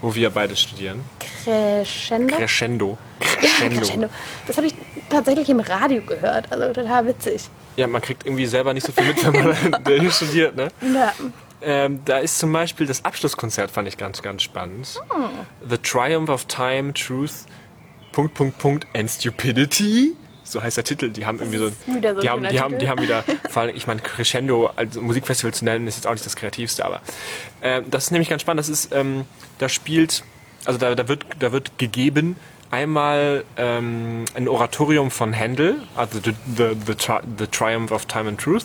wo 0.00 0.14
wir 0.14 0.30
beide 0.30 0.56
studieren. 0.56 1.00
Crescendo. 1.44 2.36
Crescendo. 2.36 2.98
Crescendo. 3.20 4.08
Das 4.46 4.56
habe 4.56 4.66
ich 4.68 4.74
tatsächlich 5.08 5.48
im 5.48 5.60
Radio 5.60 6.02
gehört. 6.02 6.50
Also 6.52 6.72
total 6.72 7.06
witzig. 7.06 7.48
Ja, 7.76 7.86
man 7.86 8.02
kriegt 8.02 8.26
irgendwie 8.26 8.46
selber 8.46 8.74
nicht 8.74 8.86
so 8.86 8.92
viel 8.92 9.06
mit, 9.06 9.24
wenn 9.24 9.32
man 9.32 9.56
hier 10.00 10.10
studiert, 10.10 10.56
ne? 10.56 10.68
Ja. 10.82 11.12
Ähm, 11.60 12.00
da 12.04 12.18
ist 12.18 12.38
zum 12.38 12.52
Beispiel 12.52 12.86
das 12.86 13.04
Abschlusskonzert, 13.04 13.70
fand 13.70 13.88
ich 13.88 13.96
ganz, 13.96 14.22
ganz 14.22 14.42
spannend. 14.42 15.00
The 15.68 15.78
Triumph 15.78 16.28
of 16.28 16.44
Time, 16.44 16.92
Truth, 16.94 17.46
Punkt, 18.12 18.34
Punkt, 18.34 18.58
Punkt, 18.58 18.86
and 18.94 19.10
Stupidity. 19.10 20.16
So 20.50 20.62
heißt 20.62 20.76
der 20.76 20.84
Titel. 20.84 21.10
Die 21.10 21.26
haben 21.26 21.38
irgendwie 21.38 21.58
so, 21.58 21.70
wieder 21.86 22.14
so 22.14 22.20
die 22.20 22.28
haben, 22.28 22.42
die 22.48 22.60
haben, 22.60 22.78
die 22.78 22.88
haben 22.88 23.02
wieder, 23.02 23.24
vor 23.50 23.62
allem, 23.62 23.76
ich 23.76 23.86
meine, 23.86 24.00
Crescendo 24.00 24.70
als 24.76 24.96
Musikfestival 24.96 25.52
zu 25.52 25.64
nennen, 25.64 25.86
ist 25.86 25.96
jetzt 25.96 26.06
auch 26.06 26.12
nicht 26.12 26.24
das 26.24 26.36
kreativste, 26.36 26.84
aber 26.84 27.00
ähm, 27.62 27.84
das 27.90 28.04
ist 28.04 28.10
nämlich 28.10 28.28
ganz 28.28 28.42
spannend. 28.42 28.60
Das 28.60 28.68
ist, 28.68 28.94
ähm, 28.94 29.24
da 29.58 29.68
spielt, 29.68 30.24
also 30.64 30.78
da, 30.78 30.94
da 30.94 31.08
wird, 31.08 31.24
da 31.38 31.52
wird 31.52 31.78
gegeben 31.78 32.36
einmal 32.70 33.44
ähm, 33.56 34.24
ein 34.34 34.48
Oratorium 34.48 35.10
von 35.10 35.34
Handel, 35.38 35.76
also 35.96 36.18
the, 36.22 36.34
the, 36.56 36.76
the, 36.86 36.94
Tri 36.94 37.20
the 37.38 37.46
Triumph 37.46 37.92
of 37.92 38.06
Time 38.06 38.28
and 38.28 38.40
Truth. 38.40 38.64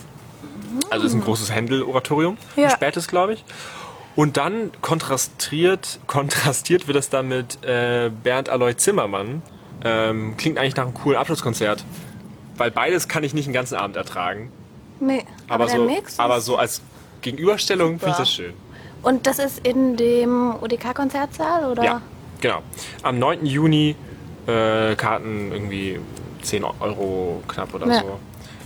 Also 0.89 1.05
ist 1.05 1.13
ein 1.13 1.21
großes 1.21 1.51
Händel-Oratorium, 1.51 2.37
Ja. 2.55 2.65
ein 2.65 2.71
spätes, 2.71 3.07
glaube 3.07 3.33
ich. 3.33 3.45
Und 4.15 4.37
dann 4.37 4.71
kontrastiert, 4.81 5.99
kontrastiert 6.07 6.87
wird 6.87 6.97
es 6.97 7.09
dann 7.09 7.27
mit 7.27 7.63
äh, 7.63 8.09
Bernd 8.23 8.49
Aloy 8.49 8.75
Zimmermann. 8.75 9.41
Ähm, 9.83 10.35
klingt 10.37 10.57
eigentlich 10.57 10.75
nach 10.75 10.83
einem 10.85 10.93
coolen 10.93 11.17
Abschlusskonzert. 11.17 11.83
Weil 12.57 12.71
beides 12.71 13.07
kann 13.07 13.23
ich 13.23 13.33
nicht 13.33 13.45
den 13.47 13.53
ganzen 13.53 13.75
Abend 13.75 13.95
ertragen. 13.97 14.51
Nee, 14.99 15.25
Aber, 15.49 15.65
der 15.65 15.75
so, 15.79 15.89
aber 16.17 16.39
so 16.39 16.55
als 16.57 16.81
Gegenüberstellung 17.21 17.99
finde 17.99 18.11
ich 18.11 18.17
das 18.17 18.31
schön. 18.31 18.53
Und 19.01 19.27
das 19.27 19.39
ist 19.39 19.65
in 19.67 19.97
dem 19.97 20.55
UDK-Konzertsaal, 20.61 21.65
oder? 21.65 21.83
Ja, 21.83 22.01
genau. 22.39 22.61
Am 23.01 23.19
9. 23.19 23.45
Juni 23.45 23.95
äh, 24.47 24.95
Karten 24.95 25.51
irgendwie 25.51 25.99
10 26.43 26.63
Euro 26.63 27.41
knapp 27.47 27.73
oder 27.73 27.87
Ja. 27.87 27.99
so. 28.01 28.19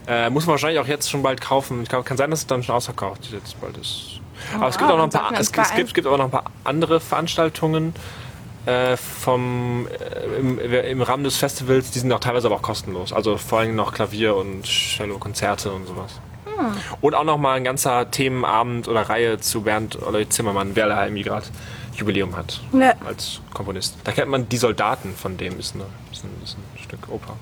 Äh, 0.07 0.29
muss 0.29 0.45
man 0.45 0.51
wahrscheinlich 0.53 0.79
auch 0.79 0.87
jetzt 0.87 1.09
schon 1.09 1.23
bald 1.23 1.41
kaufen. 1.41 1.81
Ich 1.83 1.89
glaub, 1.89 2.05
kann 2.05 2.17
sein, 2.17 2.29
dass 2.29 2.39
es 2.41 2.47
dann 2.47 2.61
schon 2.63 2.75
ausverkauft 2.75 3.29
jetzt 3.31 3.59
bald 3.59 3.77
ist. 3.77 4.19
Aber 4.55 4.67
es 4.69 4.77
gibt 4.77 4.87
wow, 4.89 4.93
auch 4.93 4.97
noch 4.99 5.03
ein 5.05 5.09
dann 5.09 5.21
paar, 5.21 5.29
sollten 5.29 5.35
wir 5.35 5.39
es, 5.41 5.47
uns 5.47 5.51
gibt- 5.51 5.65
es, 5.65 5.69
beeilen. 5.69 5.77
gibt, 5.77 5.87
es 5.89 5.93
gibt 5.95 6.07
aber 6.07 6.17
noch 6.17 6.25
ein 6.25 6.31
paar 6.31 6.45
andere 6.63 6.99
Veranstaltungen 6.99 7.93
äh, 8.67 8.97
vom, 8.97 9.87
äh, 9.87 10.39
im, 10.39 10.59
im 10.59 11.01
Rahmen 11.01 11.23
des 11.23 11.37
Festivals. 11.37 11.91
Die 11.91 11.99
sind 11.99 12.11
auch 12.11 12.19
teilweise 12.19 12.47
aber 12.47 12.57
auch 12.57 12.61
kostenlos. 12.61 13.13
Also 13.13 13.37
vor 13.37 13.59
allem 13.59 13.75
noch 13.75 13.93
Klavier 13.93 14.35
und 14.35 14.63
Cello-Konzerte 14.63 15.71
und 15.71 15.87
sowas. 15.87 16.19
Hm. 16.45 16.73
Und 17.01 17.15
auch 17.15 17.23
noch 17.23 17.37
mal 17.37 17.53
ein 17.55 17.63
ganzer 17.63 18.11
Themenabend 18.11 18.87
oder 18.87 19.01
Reihe 19.01 19.39
zu 19.39 19.61
Bernd 19.61 20.01
Olli 20.01 20.27
Zimmermann, 20.27 20.71
wer 20.75 20.87
da 20.87 21.03
irgendwie 21.05 21.23
gerade 21.23 21.45
Jubiläum 21.95 22.35
hat 22.35 22.61
Ja. 22.73 22.93
als 23.05 23.39
Komponist. 23.53 23.95
Da 24.03 24.11
kennt 24.11 24.29
man 24.29 24.47
die 24.49 24.57
Soldaten 24.57 25.15
von 25.15 25.37
dem, 25.37 25.57
ist, 25.59 25.73
eine, 25.75 25.85
ist, 26.11 26.23
ein, 26.23 26.29
ist 26.43 26.57
ein 26.57 26.83
Stück 26.83 27.07
Oper. 27.09 27.33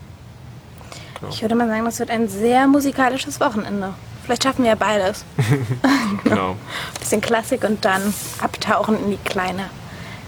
Ich 1.30 1.42
würde 1.42 1.56
mal 1.56 1.68
sagen, 1.68 1.86
das 1.86 2.00
wird 2.00 2.12
ein 2.12 2.28
sehr 2.28 2.68
musikalisches 2.68 3.40
Wochenende. 3.40 3.94
Vielleicht 4.24 4.44
schaffen 4.44 4.64
wir 4.64 4.72
ja 4.72 4.76
beides. 4.76 5.26
Genau. 6.24 6.56
bisschen 7.00 7.22
Klassik 7.22 7.64
und 7.64 7.84
dann 7.84 8.14
abtauchen 8.40 8.98
in 9.04 9.12
die 9.12 9.18
kleine, 9.18 9.70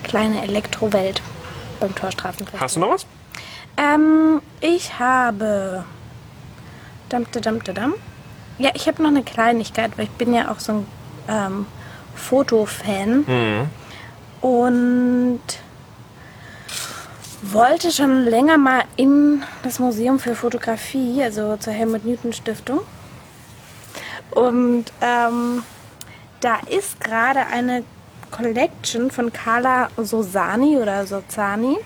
kleine 0.07 0.43
Elektrowelt 0.43 1.21
beim 1.79 1.93
Torstraßenfest. 1.93 2.59
Hast 2.59 2.75
du 2.75 2.79
noch 2.79 2.89
was? 2.91 3.05
Ähm, 3.77 4.41
ich 4.61 4.97
habe. 4.99 5.85
Dam, 7.09 7.25
dam, 7.31 7.63
dam. 7.63 7.93
Ja, 8.57 8.71
ich 8.73 8.87
habe 8.87 9.01
noch 9.03 9.09
eine 9.09 9.23
Kleinigkeit, 9.23 9.97
weil 9.97 10.05
ich 10.05 10.11
bin 10.11 10.33
ja 10.33 10.51
auch 10.51 10.59
so 10.59 10.73
ein 10.73 10.87
ähm, 11.27 11.65
Fotofan. 12.15 13.69
Und 14.41 15.41
wollte 17.41 17.91
schon 17.91 18.23
länger 18.23 18.57
mal 18.57 18.83
in 18.95 19.43
das 19.63 19.79
Museum 19.79 20.19
für 20.19 20.35
Fotografie, 20.35 21.21
also 21.23 21.55
zur 21.57 21.73
Helmut 21.73 22.03
Newton 22.03 22.33
Stiftung. 22.33 22.81
Und 24.31 24.85
ähm, 25.01 25.63
da 26.41 26.57
ist 26.69 26.99
gerade 26.99 27.45
eine 27.47 27.83
Collection 28.31 29.11
von 29.11 29.31
Carla 29.31 29.89
Sosani 29.97 30.77
oder 30.77 31.05
Sozani. 31.05 31.77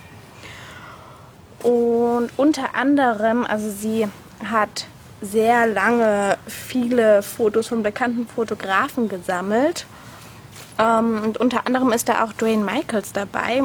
Und 1.63 2.29
unter 2.37 2.75
anderem, 2.75 3.45
also 3.45 3.69
sie 3.69 4.07
hat 4.43 4.87
sehr 5.21 5.67
lange 5.67 6.37
viele 6.47 7.21
Fotos 7.21 7.67
von 7.67 7.83
bekannten 7.83 8.27
Fotografen 8.27 9.07
gesammelt. 9.07 9.85
Ähm, 10.79 11.21
und 11.23 11.37
unter 11.37 11.67
anderem 11.67 11.91
ist 11.91 12.09
da 12.09 12.23
auch 12.23 12.33
Dwayne 12.33 12.63
Michaels 12.63 13.13
dabei. 13.13 13.63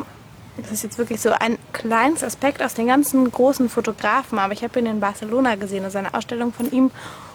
Das 0.58 0.72
ist 0.72 0.82
jetzt 0.82 0.98
wirklich 0.98 1.20
so 1.20 1.30
ein 1.32 1.58
kleines 1.72 2.22
Aspekt 2.22 2.62
aus 2.62 2.74
den 2.74 2.86
ganzen 2.86 3.30
großen 3.30 3.68
Fotografen, 3.68 4.38
aber 4.38 4.54
ich 4.54 4.64
habe 4.64 4.78
ihn 4.78 4.86
in 4.86 5.00
Barcelona 5.00 5.54
gesehen, 5.56 5.84
ist 5.84 5.96
eine 5.96 6.14
Ausstellung 6.14 6.52
von 6.52 6.70
ihm 6.72 6.90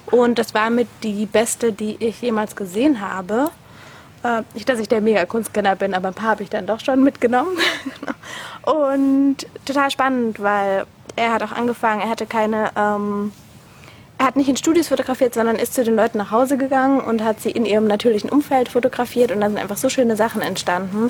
und 0.07 0.39
das 0.39 0.55
war 0.55 0.71
mit 0.71 0.87
die 1.03 1.27
beste, 1.27 1.71
die 1.71 1.97
ich 1.99 2.21
jemals 2.21 2.55
gesehen 2.55 2.99
habe. 2.99 3.51
Äh, 4.23 4.43
nicht, 4.53 4.69
dass 4.69 4.79
ich 4.79 4.87
der 4.87 5.01
Mega-Kunstkenner 5.01 5.75
bin, 5.75 5.93
aber 5.93 6.09
ein 6.09 6.13
paar 6.13 6.29
habe 6.31 6.43
ich 6.43 6.49
dann 6.49 6.67
doch 6.67 6.79
schon 6.79 7.03
mitgenommen. 7.03 7.57
und 8.63 9.37
total 9.65 9.89
spannend, 9.91 10.41
weil 10.41 10.85
er 11.15 11.33
hat 11.33 11.43
auch 11.43 11.51
angefangen, 11.51 12.01
er 12.01 12.09
hatte 12.09 12.25
keine, 12.25 12.71
ähm, 12.77 13.31
er 14.17 14.27
hat 14.27 14.35
nicht 14.35 14.47
in 14.49 14.57
Studios 14.57 14.89
fotografiert, 14.89 15.33
sondern 15.33 15.55
ist 15.55 15.73
zu 15.73 15.83
den 15.83 15.95
Leuten 15.95 16.19
nach 16.19 16.29
Hause 16.31 16.57
gegangen 16.57 17.01
und 17.01 17.23
hat 17.23 17.41
sie 17.41 17.49
in 17.51 17.65
ihrem 17.65 17.87
natürlichen 17.87 18.29
Umfeld 18.29 18.69
fotografiert 18.69 19.31
und 19.31 19.41
da 19.41 19.47
sind 19.47 19.57
einfach 19.57 19.77
so 19.77 19.89
schöne 19.89 20.15
Sachen 20.15 20.41
entstanden. 20.41 21.09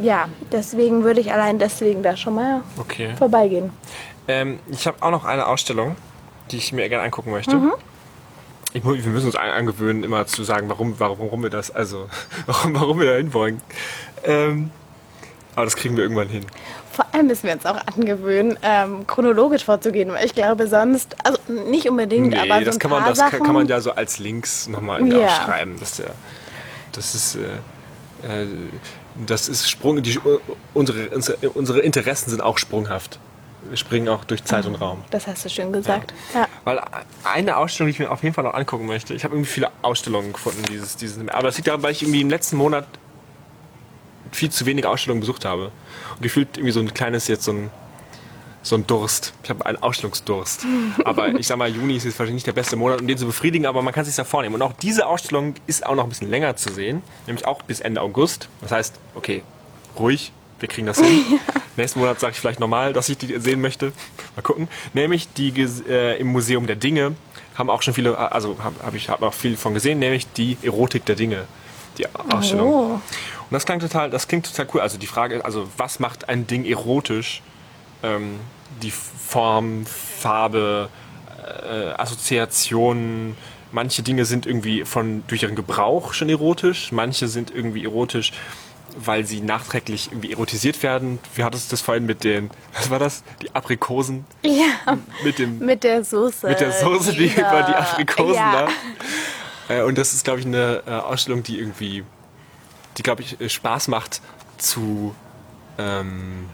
Ja, 0.00 0.26
deswegen 0.50 1.04
würde 1.04 1.20
ich 1.20 1.32
allein 1.32 1.58
deswegen 1.58 2.02
da 2.02 2.16
schon 2.16 2.34
mal 2.34 2.62
Okay. 2.78 3.14
vorbeigehen. 3.16 3.70
Ähm, 4.26 4.58
ich 4.70 4.86
habe 4.86 4.96
auch 5.00 5.10
noch 5.10 5.24
eine 5.24 5.46
Ausstellung, 5.46 5.96
die 6.50 6.56
ich 6.56 6.72
mir 6.72 6.88
gerne 6.88 7.04
angucken 7.04 7.30
möchte. 7.30 7.56
Ich, 8.74 8.84
wir 8.84 8.92
müssen 9.12 9.26
uns 9.26 9.36
an- 9.36 9.50
angewöhnen, 9.50 10.02
immer 10.04 10.26
zu 10.26 10.44
sagen, 10.44 10.68
warum, 10.68 10.98
warum, 10.98 11.18
warum 11.18 11.42
wir 11.42 11.50
das, 11.50 11.70
also, 11.70 12.08
warum, 12.46 12.74
warum 12.74 13.00
wir 13.00 13.06
da 13.10 13.16
hin 13.16 13.34
wollen. 13.34 13.60
Ähm, 14.24 14.70
aber 15.54 15.66
das 15.66 15.76
kriegen 15.76 15.96
wir 15.96 16.02
irgendwann 16.04 16.28
hin. 16.28 16.46
Vor 16.92 17.06
allem 17.12 17.26
müssen 17.26 17.44
wir 17.46 17.54
uns 17.54 17.64
auch 17.66 17.78
angewöhnen, 17.96 18.58
ähm, 18.62 19.06
chronologisch 19.06 19.64
vorzugehen, 19.64 20.10
weil 20.12 20.24
ich 20.26 20.34
glaube 20.34 20.66
sonst, 20.66 21.16
also 21.24 21.38
nicht 21.70 21.88
unbedingt, 21.88 22.34
aber 22.36 22.58
so 22.60 22.64
das, 22.66 22.78
kann 22.78 22.90
man, 22.90 23.04
das 23.04 23.18
Sachen. 23.18 23.42
kann, 23.42 23.54
man 23.54 23.66
ja 23.66 23.80
so 23.80 23.92
als 23.92 24.18
Links 24.18 24.68
nochmal 24.68 25.06
Ja. 25.06 25.26
aufschreiben. 25.26 25.78
Dass 25.80 25.96
der, 25.96 26.10
das 26.92 27.14
ist, 27.14 27.36
äh, 27.36 28.42
äh, 28.42 28.46
das 29.26 29.48
ist 29.48 29.68
Sprung, 29.70 30.02
die, 30.02 30.18
unsere, 30.74 31.08
unsere, 31.10 31.50
unsere 31.50 31.80
Interessen 31.80 32.30
sind 32.30 32.42
auch 32.42 32.58
sprunghaft. 32.58 33.18
Wir 33.68 33.76
springen 33.76 34.08
auch 34.08 34.24
durch 34.24 34.44
Zeit 34.44 34.66
und 34.66 34.74
Raum. 34.74 35.04
Das 35.10 35.26
hast 35.26 35.44
du 35.44 35.48
schön 35.48 35.72
gesagt. 35.72 36.12
Ja. 36.34 36.48
Weil 36.64 36.80
eine 37.24 37.56
Ausstellung, 37.56 37.88
die 37.88 37.92
ich 37.92 37.98
mir 37.98 38.10
auf 38.10 38.22
jeden 38.22 38.34
Fall 38.34 38.44
noch 38.44 38.54
angucken 38.54 38.86
möchte, 38.86 39.14
ich 39.14 39.24
habe 39.24 39.34
irgendwie 39.34 39.50
viele 39.50 39.70
Ausstellungen 39.82 40.32
gefunden, 40.32 40.62
dieses, 40.68 40.96
dieses, 40.96 41.16
aber 41.28 41.44
das 41.44 41.56
liegt 41.56 41.68
daran, 41.68 41.82
weil 41.82 41.92
ich 41.92 42.02
irgendwie 42.02 42.20
im 42.20 42.30
letzten 42.30 42.56
Monat 42.56 42.86
viel 44.32 44.50
zu 44.50 44.66
wenige 44.66 44.88
Ausstellungen 44.88 45.20
besucht 45.20 45.44
habe. 45.44 45.70
Und 46.14 46.22
gefühlt 46.22 46.56
irgendwie 46.56 46.72
so 46.72 46.80
ein 46.80 46.92
kleines 46.92 47.28
jetzt 47.28 47.44
so 47.44 47.52
ein, 47.52 47.70
so 48.62 48.76
ein 48.76 48.86
Durst. 48.86 49.34
Ich 49.42 49.50
habe 49.50 49.64
einen 49.66 49.82
Ausstellungsdurst. 49.82 50.66
aber 51.04 51.28
ich 51.28 51.46
sag 51.46 51.58
mal, 51.58 51.68
Juni 51.68 51.96
ist 51.96 52.04
jetzt 52.04 52.18
wahrscheinlich 52.18 52.44
nicht 52.44 52.46
der 52.46 52.52
beste 52.52 52.76
Monat, 52.76 53.00
um 53.00 53.06
den 53.06 53.18
zu 53.18 53.26
befriedigen, 53.26 53.66
aber 53.66 53.82
man 53.82 53.92
kann 53.92 54.04
sich 54.04 54.16
da 54.16 54.24
vornehmen. 54.24 54.54
Und 54.54 54.62
auch 54.62 54.72
diese 54.72 55.06
Ausstellung 55.06 55.54
ist 55.66 55.86
auch 55.86 55.94
noch 55.94 56.04
ein 56.04 56.08
bisschen 56.08 56.30
länger 56.30 56.56
zu 56.56 56.72
sehen, 56.72 57.02
nämlich 57.26 57.46
auch 57.46 57.62
bis 57.62 57.80
Ende 57.80 58.00
August. 58.00 58.48
Das 58.60 58.72
heißt, 58.72 58.94
okay, 59.14 59.42
ruhig, 59.98 60.32
wir 60.62 60.68
kriegen 60.68 60.86
das 60.86 60.98
hin. 60.98 61.40
Nächsten 61.76 62.00
Monat 62.00 62.20
sage 62.20 62.32
ich 62.32 62.40
vielleicht 62.40 62.60
nochmal, 62.60 62.92
dass 62.92 63.08
ich 63.08 63.18
die 63.18 63.38
sehen 63.38 63.60
möchte. 63.60 63.92
Mal 64.36 64.42
gucken. 64.42 64.68
Nämlich 64.94 65.28
die 65.32 65.50
äh, 65.88 66.18
im 66.18 66.28
Museum 66.28 66.66
der 66.66 66.76
Dinge 66.76 67.14
haben 67.54 67.68
auch 67.68 67.82
schon 67.82 67.94
viele, 67.94 68.16
also 68.16 68.56
habe 68.62 68.76
hab 68.82 68.94
ich 68.94 69.08
hab 69.08 69.22
auch 69.22 69.34
viel 69.34 69.56
von 69.56 69.74
gesehen, 69.74 69.98
nämlich 69.98 70.26
die 70.32 70.56
Erotik 70.62 71.04
der 71.04 71.16
Dinge. 71.16 71.44
Die 71.98 72.06
Ausstellung. 72.14 72.72
Oh. 72.72 72.94
Und 72.94 73.00
das 73.50 73.66
klingt 73.66 73.82
total, 73.82 74.08
das 74.08 74.28
klingt 74.28 74.46
total 74.46 74.66
cool. 74.72 74.80
Also 74.80 74.96
die 74.96 75.06
Frage 75.06 75.36
ist, 75.36 75.44
also 75.44 75.68
was 75.76 76.00
macht 76.00 76.28
ein 76.28 76.46
Ding 76.46 76.64
erotisch? 76.64 77.42
Ähm, 78.02 78.40
die 78.82 78.90
Form, 78.90 79.84
Farbe, 79.84 80.88
äh, 81.42 81.90
Assoziationen. 82.00 83.36
Manche 83.70 84.02
Dinge 84.02 84.24
sind 84.24 84.46
irgendwie 84.46 84.84
von 84.84 85.22
durch 85.26 85.42
ihren 85.42 85.54
Gebrauch 85.54 86.14
schon 86.14 86.28
erotisch. 86.28 86.92
Manche 86.92 87.28
sind 87.28 87.50
irgendwie 87.50 87.84
erotisch, 87.84 88.32
weil 88.96 89.24
sie 89.24 89.40
nachträglich 89.40 90.08
irgendwie 90.10 90.32
erotisiert 90.32 90.82
werden. 90.82 91.18
Wie 91.34 91.44
hattest 91.44 91.68
du 91.68 91.70
das 91.72 91.80
vorhin 91.80 92.06
mit 92.06 92.24
den, 92.24 92.50
was 92.74 92.90
war 92.90 92.98
das? 92.98 93.22
Die 93.42 93.54
Aprikosen 93.54 94.24
ja, 94.42 94.98
mit 95.24 95.38
dem 95.38 95.58
mit 95.58 95.84
der 95.84 96.04
Soße. 96.04 96.48
mit 96.48 96.60
der 96.60 96.72
Soße, 96.72 97.12
die 97.14 97.26
über- 97.26 97.62
die 97.68 97.74
Aprikosen 97.74 98.34
ja. 98.34 98.68
da. 99.68 99.74
Äh, 99.74 99.82
und 99.82 99.96
das 99.98 100.12
ist, 100.12 100.24
glaube 100.24 100.40
ich, 100.40 100.46
eine 100.46 100.82
äh, 100.86 100.90
Ausstellung, 100.90 101.42
die 101.42 101.58
irgendwie, 101.58 102.04
die, 102.98 103.02
glaube 103.02 103.22
ich, 103.22 103.40
äh, 103.40 103.48
Spaß 103.48 103.88
macht 103.88 104.20
zu, 104.58 105.14
ähm, 105.78 106.46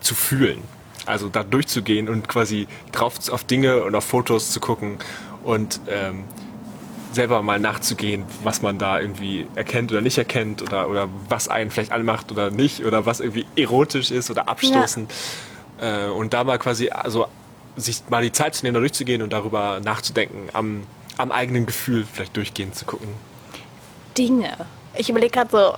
zu 0.00 0.14
fühlen. 0.14 0.62
Also 1.06 1.28
da 1.28 1.42
durchzugehen 1.42 2.08
und 2.08 2.28
quasi 2.28 2.68
drauf 2.92 3.14
auf 3.30 3.44
Dinge 3.44 3.82
und 3.84 3.94
auf 3.94 4.04
Fotos 4.04 4.50
zu 4.52 4.60
gucken 4.60 4.98
und 5.42 5.80
ähm, 5.88 6.24
selber 7.18 7.42
mal 7.42 7.58
nachzugehen, 7.58 8.24
was 8.44 8.62
man 8.62 8.78
da 8.78 9.00
irgendwie 9.00 9.48
erkennt 9.56 9.90
oder 9.90 10.00
nicht 10.00 10.18
erkennt 10.18 10.62
oder, 10.62 10.88
oder 10.88 11.08
was 11.28 11.48
einen 11.48 11.72
vielleicht 11.72 11.90
anmacht 11.90 12.30
oder 12.30 12.52
nicht 12.52 12.84
oder 12.84 13.06
was 13.06 13.18
irgendwie 13.18 13.44
erotisch 13.56 14.12
ist 14.12 14.30
oder 14.30 14.48
abstoßend. 14.48 15.12
Äh, 15.80 16.06
und 16.06 16.32
da 16.32 16.44
mal 16.44 16.60
quasi, 16.60 16.90
also 16.90 17.26
sich 17.74 18.04
mal 18.08 18.22
die 18.22 18.30
Zeit 18.30 18.54
zu 18.54 18.64
nehmen, 18.64 18.74
da 18.74 18.80
durchzugehen 18.80 19.20
und 19.22 19.32
darüber 19.32 19.80
nachzudenken, 19.80 20.48
am, 20.52 20.84
am 21.16 21.32
eigenen 21.32 21.66
Gefühl 21.66 22.06
vielleicht 22.10 22.36
durchgehend 22.36 22.76
zu 22.76 22.84
gucken. 22.84 23.08
Dinge. 24.16 24.56
Ich 24.96 25.10
überlege 25.10 25.32
gerade 25.32 25.50
so 25.50 25.74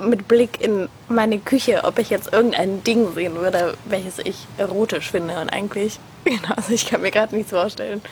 mit 0.00 0.28
Blick 0.28 0.60
in 0.60 0.88
meine 1.08 1.38
Küche, 1.38 1.82
ob 1.84 1.98
ich 1.98 2.10
jetzt 2.10 2.32
irgendein 2.32 2.84
Ding 2.84 3.14
sehen 3.14 3.34
würde, 3.36 3.76
welches 3.86 4.18
ich 4.18 4.46
erotisch 4.58 5.10
finde. 5.10 5.38
Und 5.40 5.48
eigentlich, 5.50 5.98
genau, 6.24 6.54
also 6.56 6.72
ich 6.72 6.86
kann 6.88 7.00
mir 7.00 7.10
gerade 7.10 7.34
nichts 7.34 7.50
vorstellen. 7.50 8.02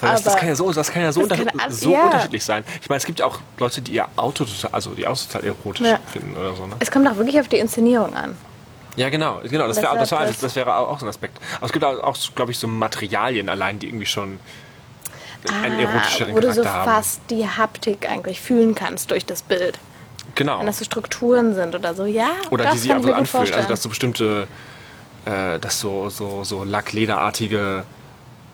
Das, 0.00 0.22
das 0.22 0.36
kann 0.36 0.48
ja 0.48 0.54
so, 0.56 0.72
das 0.72 0.90
kann 0.90 1.02
ja 1.02 1.12
so, 1.12 1.24
Das 1.26 1.38
unter, 1.38 1.50
kann 1.50 1.60
alles- 1.60 1.80
so 1.80 1.92
ja. 1.92 2.04
unterschiedlich 2.06 2.44
sein. 2.44 2.64
Ich 2.82 2.88
meine, 2.88 2.98
es 2.98 3.04
gibt 3.06 3.20
ja 3.20 3.26
auch 3.26 3.38
Leute, 3.58 3.80
die 3.80 3.92
ihr 3.92 4.06
Auto 4.16 4.44
total, 4.44 4.70
also 4.72 4.90
die 4.90 5.06
Autos 5.06 5.28
total 5.28 5.46
erotisch 5.48 5.86
Ja. 5.86 5.98
finden 6.12 6.36
oder 6.36 6.54
so. 6.54 6.66
Ne? 6.66 6.74
Es 6.80 6.90
kommt 6.90 7.06
auch 7.08 7.16
wirklich 7.16 7.38
auf 7.38 7.48
die 7.48 7.58
Inszenierung 7.58 8.14
an. 8.14 8.36
Ja, 8.96 9.08
genau, 9.08 9.40
genau. 9.44 9.68
Das, 9.68 9.76
Das 9.76 9.84
wär, 9.84 9.94
das, 9.94 10.12
war, 10.12 10.28
was- 10.28 10.38
das 10.38 10.56
wäre 10.56 10.74
auch 10.76 10.98
so 10.98 11.06
ein 11.06 11.08
Aspekt. 11.10 11.38
Aber 11.58 11.66
es 11.66 11.72
gibt 11.72 11.84
auch, 11.84 12.16
glaube 12.34 12.50
ich, 12.50 12.58
so 12.58 12.66
Materialien 12.66 13.48
allein, 13.48 13.78
die 13.78 13.86
irgendwie 13.86 14.06
schon 14.06 14.40
einen 15.62 15.78
erotischeren 15.78 16.32
Ah, 16.32 16.36
wo 16.36 16.40
du 16.40 16.52
so 16.52 16.62
Charakter 16.62 16.80
haben. 16.92 17.02
fast 17.02 17.20
die 17.30 17.46
Haptik 17.48 18.10
eigentlich 18.10 18.40
fühlen 18.40 18.74
kannst 18.74 19.10
durch 19.10 19.24
das 19.24 19.42
Bild. 19.42 19.78
Genau. 20.40 20.58
Wenn 20.60 20.64
das 20.66 20.78
so 20.78 20.86
Strukturen 20.86 21.54
sind 21.54 21.74
oder 21.74 21.94
so, 21.94 22.06
ja. 22.06 22.30
Oder 22.50 22.64
das 22.64 22.72
die 22.72 22.78
sich 22.78 22.94
einfach 22.94 23.14
anfühlen. 23.14 23.52
Also 23.52 23.68
dass 23.68 23.82
so 23.82 23.90
bestimmte, 23.90 24.48
äh, 25.26 25.58
dass 25.58 25.78
so, 25.80 26.08
so, 26.08 26.44
so 26.44 26.64
Lacklederartige 26.64 27.84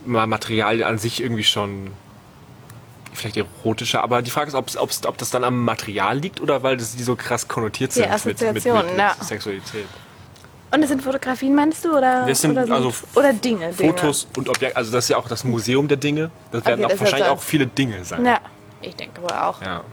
Ma- 0.05 0.27
Materialien 0.27 0.83
an 0.83 0.99
sich 0.99 1.23
irgendwie 1.23 1.45
schon 1.45 1.93
vielleicht 3.15 3.37
erotischer, 3.37 4.03
aber 4.03 4.21
die 4.21 4.33
Frage 4.33 4.49
ist, 4.49 4.57
ob's, 4.57 4.77
ob's, 4.77 5.07
ob 5.07 5.17
das 5.17 5.31
dann 5.31 5.45
am 5.45 5.65
Material 5.65 6.19
liegt 6.19 6.41
oder 6.41 6.65
weil 6.65 6.77
das 6.77 6.97
die 6.97 7.05
so 7.05 7.15
krass 7.15 7.47
konnotiert 7.47 7.93
sind 7.93 8.11
mit, 8.25 8.41
mit, 8.41 8.55
mit, 8.55 8.65
ja. 8.65 9.15
Sexualität. 9.21 9.87
Und 10.73 10.83
es 10.83 10.89
sind 10.89 11.03
Fotografien, 11.03 11.55
meinst 11.55 11.85
du? 11.85 11.97
Oder, 11.97 12.27
Das 12.27 12.41
sind 12.41 12.51
oder, 12.59 12.75
also 12.75 12.93
oder 13.15 13.33
Dinge, 13.33 13.71
Dinge. 13.73 13.93
Fotos 13.93 14.27
und 14.37 14.49
Objekte, 14.49 14.77
also 14.77 14.91
das 14.91 15.05
ist 15.05 15.11
ja 15.11 15.19
auch 15.19 15.29
das 15.29 15.45
Museum 15.45 15.87
der 15.87 15.99
Dinge. 15.99 16.33
Das 16.51 16.65
werden 16.67 16.81
Okay, 16.81 16.87
auch 16.87 16.91
das 16.91 16.99
wahrscheinlich 17.01 17.29
heißt 17.29 17.39
auch 17.39 17.43
viele 17.43 17.69
Dinge 17.69 18.05
sein. 18.05 18.27
Ja, 18.27 18.41
ich 18.83 18.97
denke 18.97 19.23
wohl 19.23 19.31
auch. 19.31 19.63
Ja. 19.63 19.85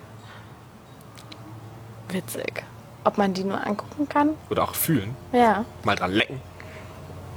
Witzig. 2.13 2.63
Ob 3.03 3.17
man 3.17 3.33
die 3.33 3.43
nur 3.43 3.65
angucken 3.65 4.07
kann? 4.07 4.29
Oder 4.49 4.63
auch 4.63 4.75
fühlen. 4.75 5.15
Ja. 5.33 5.65
Mal 5.83 5.95
dran 5.95 6.11
lecken, 6.11 6.39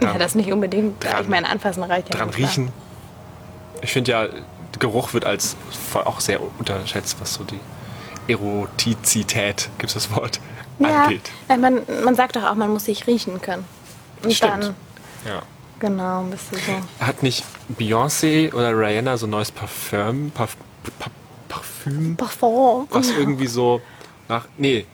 Ja, 0.01 0.15
das 0.19 0.35
nicht 0.35 0.53
unbedingt. 0.53 1.03
dran- 1.03 1.23
ich 1.23 1.29
meine, 1.29 1.49
anfassen 1.49 1.83
reicht 1.83 2.09
ja 2.11 2.17
dran 2.17 2.29
nicht, 2.29 2.39
riechen. 2.39 2.73
Ich 3.83 3.93
finde 3.93 4.11
ja, 4.13 4.27
Geruch 4.79 5.13
wird 5.15 5.25
als 5.25 5.57
auch 5.95 6.21
sehr 6.21 6.41
unterschätzt, 6.59 7.17
was 7.21 7.35
so 7.35 7.45
die 7.45 7.59
Erotizität, 8.31 9.69
gibt 9.79 9.91
es 9.91 9.95
das 9.95 10.15
Wort, 10.15 10.41
Ja, 10.79 11.05
angeht. 11.05 11.31
ja 11.49 11.57
man, 11.57 11.81
man 12.05 12.15
sagt 12.15 12.37
doch 12.37 12.45
auch, 12.45 12.55
man 12.55 12.71
muss 12.71 12.85
sich 12.85 13.07
riechen 13.07 13.41
können. 13.41 13.65
Und 14.23 14.33
Stimmt. 14.33 14.53
dann, 14.65 14.75
Ja. 15.27 15.43
genau, 15.79 16.23
bist 16.25 16.53
du 16.53 16.57
so. 16.57 17.05
Hat 17.05 17.23
nicht 17.23 17.45
Beyoncé 17.79 18.53
oder 18.55 18.77
Rihanna 18.79 19.17
so 19.17 19.27
ein 19.27 19.31
neues 19.31 19.51
Parfüm, 19.51 20.31
Parf 20.31 20.57
Pa- 20.99 21.11
Parfüm, 21.49 22.17
Parfum. 22.17 22.87
was 22.91 23.09
irgendwie 23.11 23.47
so 23.47 23.81
nach, 24.29 24.47
nee, 24.59 24.87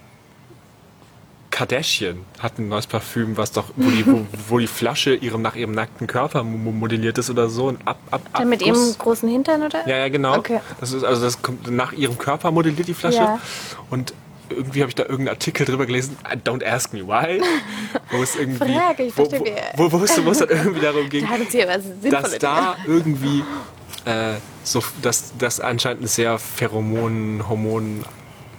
Kardashian 1.51 2.25
hat 2.39 2.59
ein 2.59 2.69
neues 2.69 2.87
Parfüm, 2.87 3.37
was 3.37 3.53
doch, 3.53 3.67
wo 3.77 3.91
die, 3.91 4.07
wo, 4.07 4.25
wo 4.49 4.59
die 4.59 4.67
Flasche 4.67 5.15
ihrem, 5.15 5.43
nach 5.43 5.55
ihrem 5.55 5.73
nackten 5.73 6.07
Körper 6.07 6.43
mo- 6.45 6.73
modelliert 6.73 7.19
ist 7.19 7.29
oder 7.29 7.51
so. 7.51 7.69
Ein 7.69 7.79
ab, 7.85 7.99
ab, 8.11 8.23
Dann 8.33 8.49
mit 8.49 8.63
ihrem 8.63 8.95
großen 8.97 9.29
Hintern, 9.29 9.63
oder? 9.63 9.87
Ja, 9.87 9.99
ja, 9.99 10.09
genau. 10.09 10.39
Okay. 10.39 10.61
Das 10.81 10.93
ist, 10.93 11.05
also 11.05 11.23
das 11.23 11.43
kommt 11.43 11.71
nach 11.71 11.93
ihrem 11.93 12.17
Körper 12.17 12.51
modelliert 12.51 12.89
die 12.89 12.95
Flasche. 12.95 13.19
Ja. 13.19 13.39
Und 13.91 14.15
irgendwie 14.49 14.81
habe 14.81 14.89
ich 14.89 14.95
da 14.95 15.03
irgendeinen 15.03 15.29
Artikel 15.29 15.67
drüber 15.67 15.85
gelesen, 15.85 16.17
"I 16.27 16.37
don't 16.37 16.65
ask 16.65 16.93
me 16.95 17.07
why, 17.07 17.43
wo 18.11 18.23
es 18.23 18.35
irgendwie, 18.37 18.75
Frage, 18.75 19.03
ich 19.05 19.17
wo, 19.17 19.25
wo, 19.31 19.91
wo, 19.93 20.01
wo, 20.01 20.05
es, 20.05 20.25
wo 20.25 20.31
es 20.31 20.39
dann 20.39 20.49
irgendwie 20.49 20.81
darum 20.81 21.09
ging, 21.11 21.27
Da 22.11 22.23
dass 22.23 22.39
da 22.39 22.77
irgendwie 22.87 23.45
äh, 24.07 24.35
so, 24.65 24.83
dass 25.03 25.33
das 25.39 25.61
anscheinend 25.61 26.09
sehr 26.09 26.39
Pheromonen, 26.39 27.47
Hormonen 27.49 28.05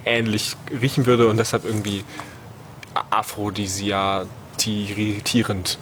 ähnlich 0.05 0.55
riechen 0.81 1.05
würde 1.05 1.27
und 1.27 1.37
deshalb 1.37 1.65
irgendwie 1.65 2.03
aphrodisiatierend. 3.09 5.77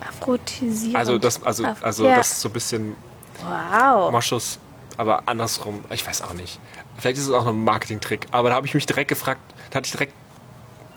Aphrodisierend. 0.00 0.96
Also 0.96 1.18
das, 1.18 1.42
also, 1.42 1.64
also 1.80 2.06
ja. 2.06 2.16
das 2.16 2.32
ist 2.32 2.40
so 2.40 2.48
ein 2.48 2.52
bisschen 2.52 2.96
Wow. 3.42 4.12
Moschus, 4.12 4.58
aber 4.96 5.22
andersrum. 5.26 5.84
Ich 5.90 6.06
weiß 6.06 6.22
auch 6.22 6.34
nicht. 6.34 6.60
Vielleicht 6.98 7.18
ist 7.18 7.28
es 7.28 7.32
auch 7.32 7.46
ein 7.46 7.64
Marketingtrick. 7.64 8.26
Aber 8.30 8.50
da 8.50 8.56
habe 8.56 8.66
ich 8.66 8.74
mich 8.74 8.86
direkt 8.86 9.08
gefragt, 9.08 9.40
da 9.70 9.76
hatte 9.76 9.86
ich 9.86 9.92
direkt 9.92 10.14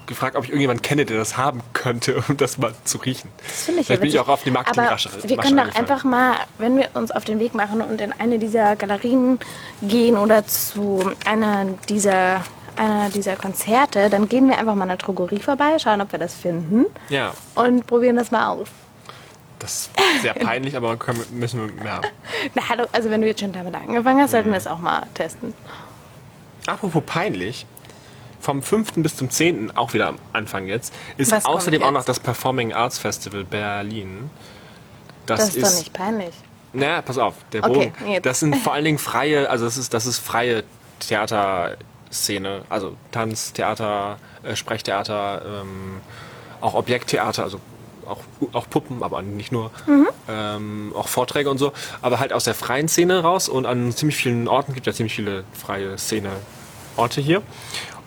gefragt, 0.08 0.36
ob 0.36 0.44
ich 0.44 0.50
irgendjemanden 0.50 0.82
kenne, 0.82 1.06
der 1.06 1.18
das 1.18 1.38
haben 1.38 1.62
könnte, 1.74 2.24
um 2.28 2.38
das 2.38 2.58
mal 2.58 2.74
zu 2.84 2.98
riechen. 3.00 3.30
Das 3.38 3.64
finde 3.64 3.82
ich 3.82 3.88
Vielleicht 3.88 4.00
ja 4.00 4.02
bin 4.02 4.10
ich 4.10 4.20
auch 4.20 4.28
auf 4.28 4.44
die 4.44 4.50
Aber 4.50 4.60
Marketingrasche 4.60 5.10
wir 5.24 5.38
können 5.38 5.58
doch 5.58 5.76
einfach 5.76 6.04
mal, 6.04 6.36
wenn 6.58 6.78
wir 6.78 6.90
uns 6.94 7.12
auf 7.12 7.26
den 7.26 7.40
Weg 7.40 7.54
machen 7.54 7.82
und 7.82 8.02
in 8.02 8.14
eine 8.14 8.40
dieser 8.40 8.76
Galerien 8.76 9.40
gehen 9.82 10.18
oder 10.18 10.46
zu 10.46 11.12
einer 11.26 11.66
dieser, 11.90 12.44
einer 12.76 13.10
dieser 13.10 13.36
Konzerte, 13.36 14.10
dann 14.10 14.28
gehen 14.30 14.48
wir 14.50 14.58
einfach 14.58 14.76
mal 14.76 14.84
an 14.84 14.90
der 14.90 14.98
Drogerie 14.98 15.40
vorbei, 15.40 15.78
schauen, 15.80 16.02
ob 16.02 16.12
wir 16.12 16.20
das 16.20 16.34
finden 16.34 16.86
Ja, 17.10 17.34
und 17.56 17.86
probieren 17.88 18.16
das 18.16 18.32
mal 18.32 18.48
aus. 18.48 18.68
das 19.60 19.90
ist 20.16 20.22
sehr 20.24 20.34
peinlich, 20.34 20.76
aber 20.76 20.98
können, 20.98 21.24
müssen 21.32 21.78
wir, 21.78 21.86
ja. 21.86 22.02
Na 22.56 22.68
hallo, 22.70 22.86
also 22.92 23.10
wenn 23.10 23.22
du 23.22 23.28
jetzt 23.28 23.40
schon 23.40 23.54
damit 23.54 23.74
angefangen 23.76 24.22
hast, 24.22 24.32
sollten 24.32 24.50
wir 24.52 24.58
es 24.58 24.68
auch 24.68 24.80
mal 24.80 25.04
testen. 25.14 25.54
Apropos 26.68 27.04
peinlich, 27.06 27.66
vom 28.44 28.62
5. 28.62 28.94
bis 28.98 29.16
zum 29.16 29.30
10., 29.30 29.76
auch 29.78 29.94
wieder 29.94 30.08
am 30.10 30.18
Anfang 30.34 30.68
jetzt, 30.68 30.94
ist 31.18 31.32
Was 31.32 31.46
außerdem 31.46 31.82
auch 31.82 31.92
noch 31.92 32.00
jetzt? 32.02 32.10
das 32.10 32.20
Performing 32.20 32.74
Arts 32.74 32.98
Festival 33.00 33.44
Berlin. 33.46 34.30
Das, 35.26 35.40
Das, 35.40 35.56
ist 35.56 35.66
doch 35.66 35.80
nicht 35.80 35.94
peinlich. 35.94 36.34
Na, 36.74 37.02
pass 37.02 37.18
auf, 37.18 37.36
der 37.54 37.64
Okay, 37.64 37.94
Bogen. 37.98 38.12
jetzt. 38.12 38.26
Das 38.26 38.40
sind 38.42 38.56
vor 38.58 38.74
allen 38.74 38.84
Dingen 38.86 38.98
freie, 38.98 39.50
also 39.50 39.64
das 39.66 39.78
ist, 39.78 39.94
das 39.94 40.06
ist 40.06 40.20
freie 40.20 40.64
Theaterszene, 41.00 42.64
also 42.70 42.96
Tanz, 43.12 43.54
Theater, 43.54 44.18
äh, 44.44 44.56
Sprechtheater, 44.56 45.42
ähm, 45.62 46.02
auch 46.62 46.74
Objekttheater, 46.74 47.44
also 47.44 47.60
auch, 48.06 48.20
auch 48.52 48.70
Puppen, 48.70 49.02
aber 49.04 49.22
nicht 49.22 49.52
nur, 49.52 49.72
Mhm. 49.88 50.08
ähm, 50.28 50.94
auch 50.96 51.08
Vorträge 51.08 51.50
und 51.50 51.58
so, 51.58 51.72
aber 52.02 52.20
halt 52.20 52.34
aus 52.34 52.44
der 52.44 52.54
freien 52.54 52.88
Szene 52.90 53.22
raus 53.22 53.48
und 53.48 53.66
an 53.66 53.92
ziemlich 53.94 54.18
vielen 54.18 54.48
Orten 54.50 54.74
gibt 54.74 54.86
ja 54.88 54.94
ziemlich 54.94 55.16
viele 55.16 55.46
freie 55.54 55.98
Szene-Orte 55.98 57.22
hier. 57.22 57.42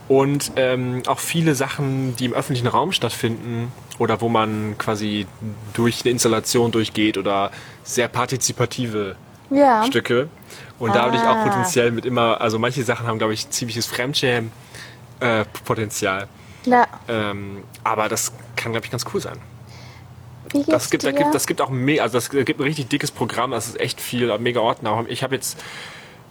Und 0.09 0.53
ähm, 0.57 1.03
auch 1.07 1.19
viele 1.19 1.55
Sachen, 1.57 2.15
die 2.17 2.27
im 2.27 2.33
öffentlichen 2.33 2.69
Raum 2.69 2.93
stattfinden 2.93 3.73
oder 3.99 4.21
wo 4.21 4.29
man 4.29 4.77
quasi 4.79 5.27
durch 5.75 6.03
eine 6.05 6.13
Installation 6.13 6.71
durchgeht 6.71 7.19
oder 7.19 7.51
sehr 7.83 8.07
partizipative 8.09 9.17
Ja. 9.51 9.85
Stücke. 9.85 10.29
Und 10.79 10.95
da 10.95 11.03
habe 11.03 11.17
ich 11.17 11.23
auch 11.23 11.37
Ah. 11.37 11.45
potenziell 11.45 11.91
mit 11.91 12.05
immer, 12.07 12.41
also 12.41 12.59
manche 12.59 12.85
Sachen 12.85 13.07
haben, 13.07 13.19
glaube 13.19 13.35
ich, 13.35 13.49
ziemliches 13.51 13.87
Fremdschämen-Potenzial. 15.21 16.29
Ja. 16.65 16.87
ähm, 17.09 17.63
aber 17.85 18.09
das 18.09 18.33
kann, 18.57 18.73
glaube 18.73 18.85
ich, 18.87 18.91
ganz 18.91 19.05
cool 19.15 19.21
sein. 19.21 19.39
Wie 20.51 20.59
geht's 20.59 20.69
Das 20.69 20.91
gibt, 20.91 21.05
da 21.05 21.13
dir? 21.13 21.19
gibt, 21.19 21.33
das 21.35 21.47
gibt 21.47 21.61
auch 21.61 21.71
me 21.71 22.01
also 22.03 22.15
das 22.19 22.31
gibt 22.31 22.59
ein 22.59 22.63
richtig 22.65 22.89
dickes 22.89 23.11
Programm, 23.13 23.53
das 23.53 23.69
ist 23.69 23.79
echt 23.81 24.01
viel, 24.01 24.37
mega 24.39 24.61
Orten. 24.61 24.87
Aber 24.87 25.09
ich 25.09 25.23
habe 25.23 25.35
jetzt, 25.37 25.59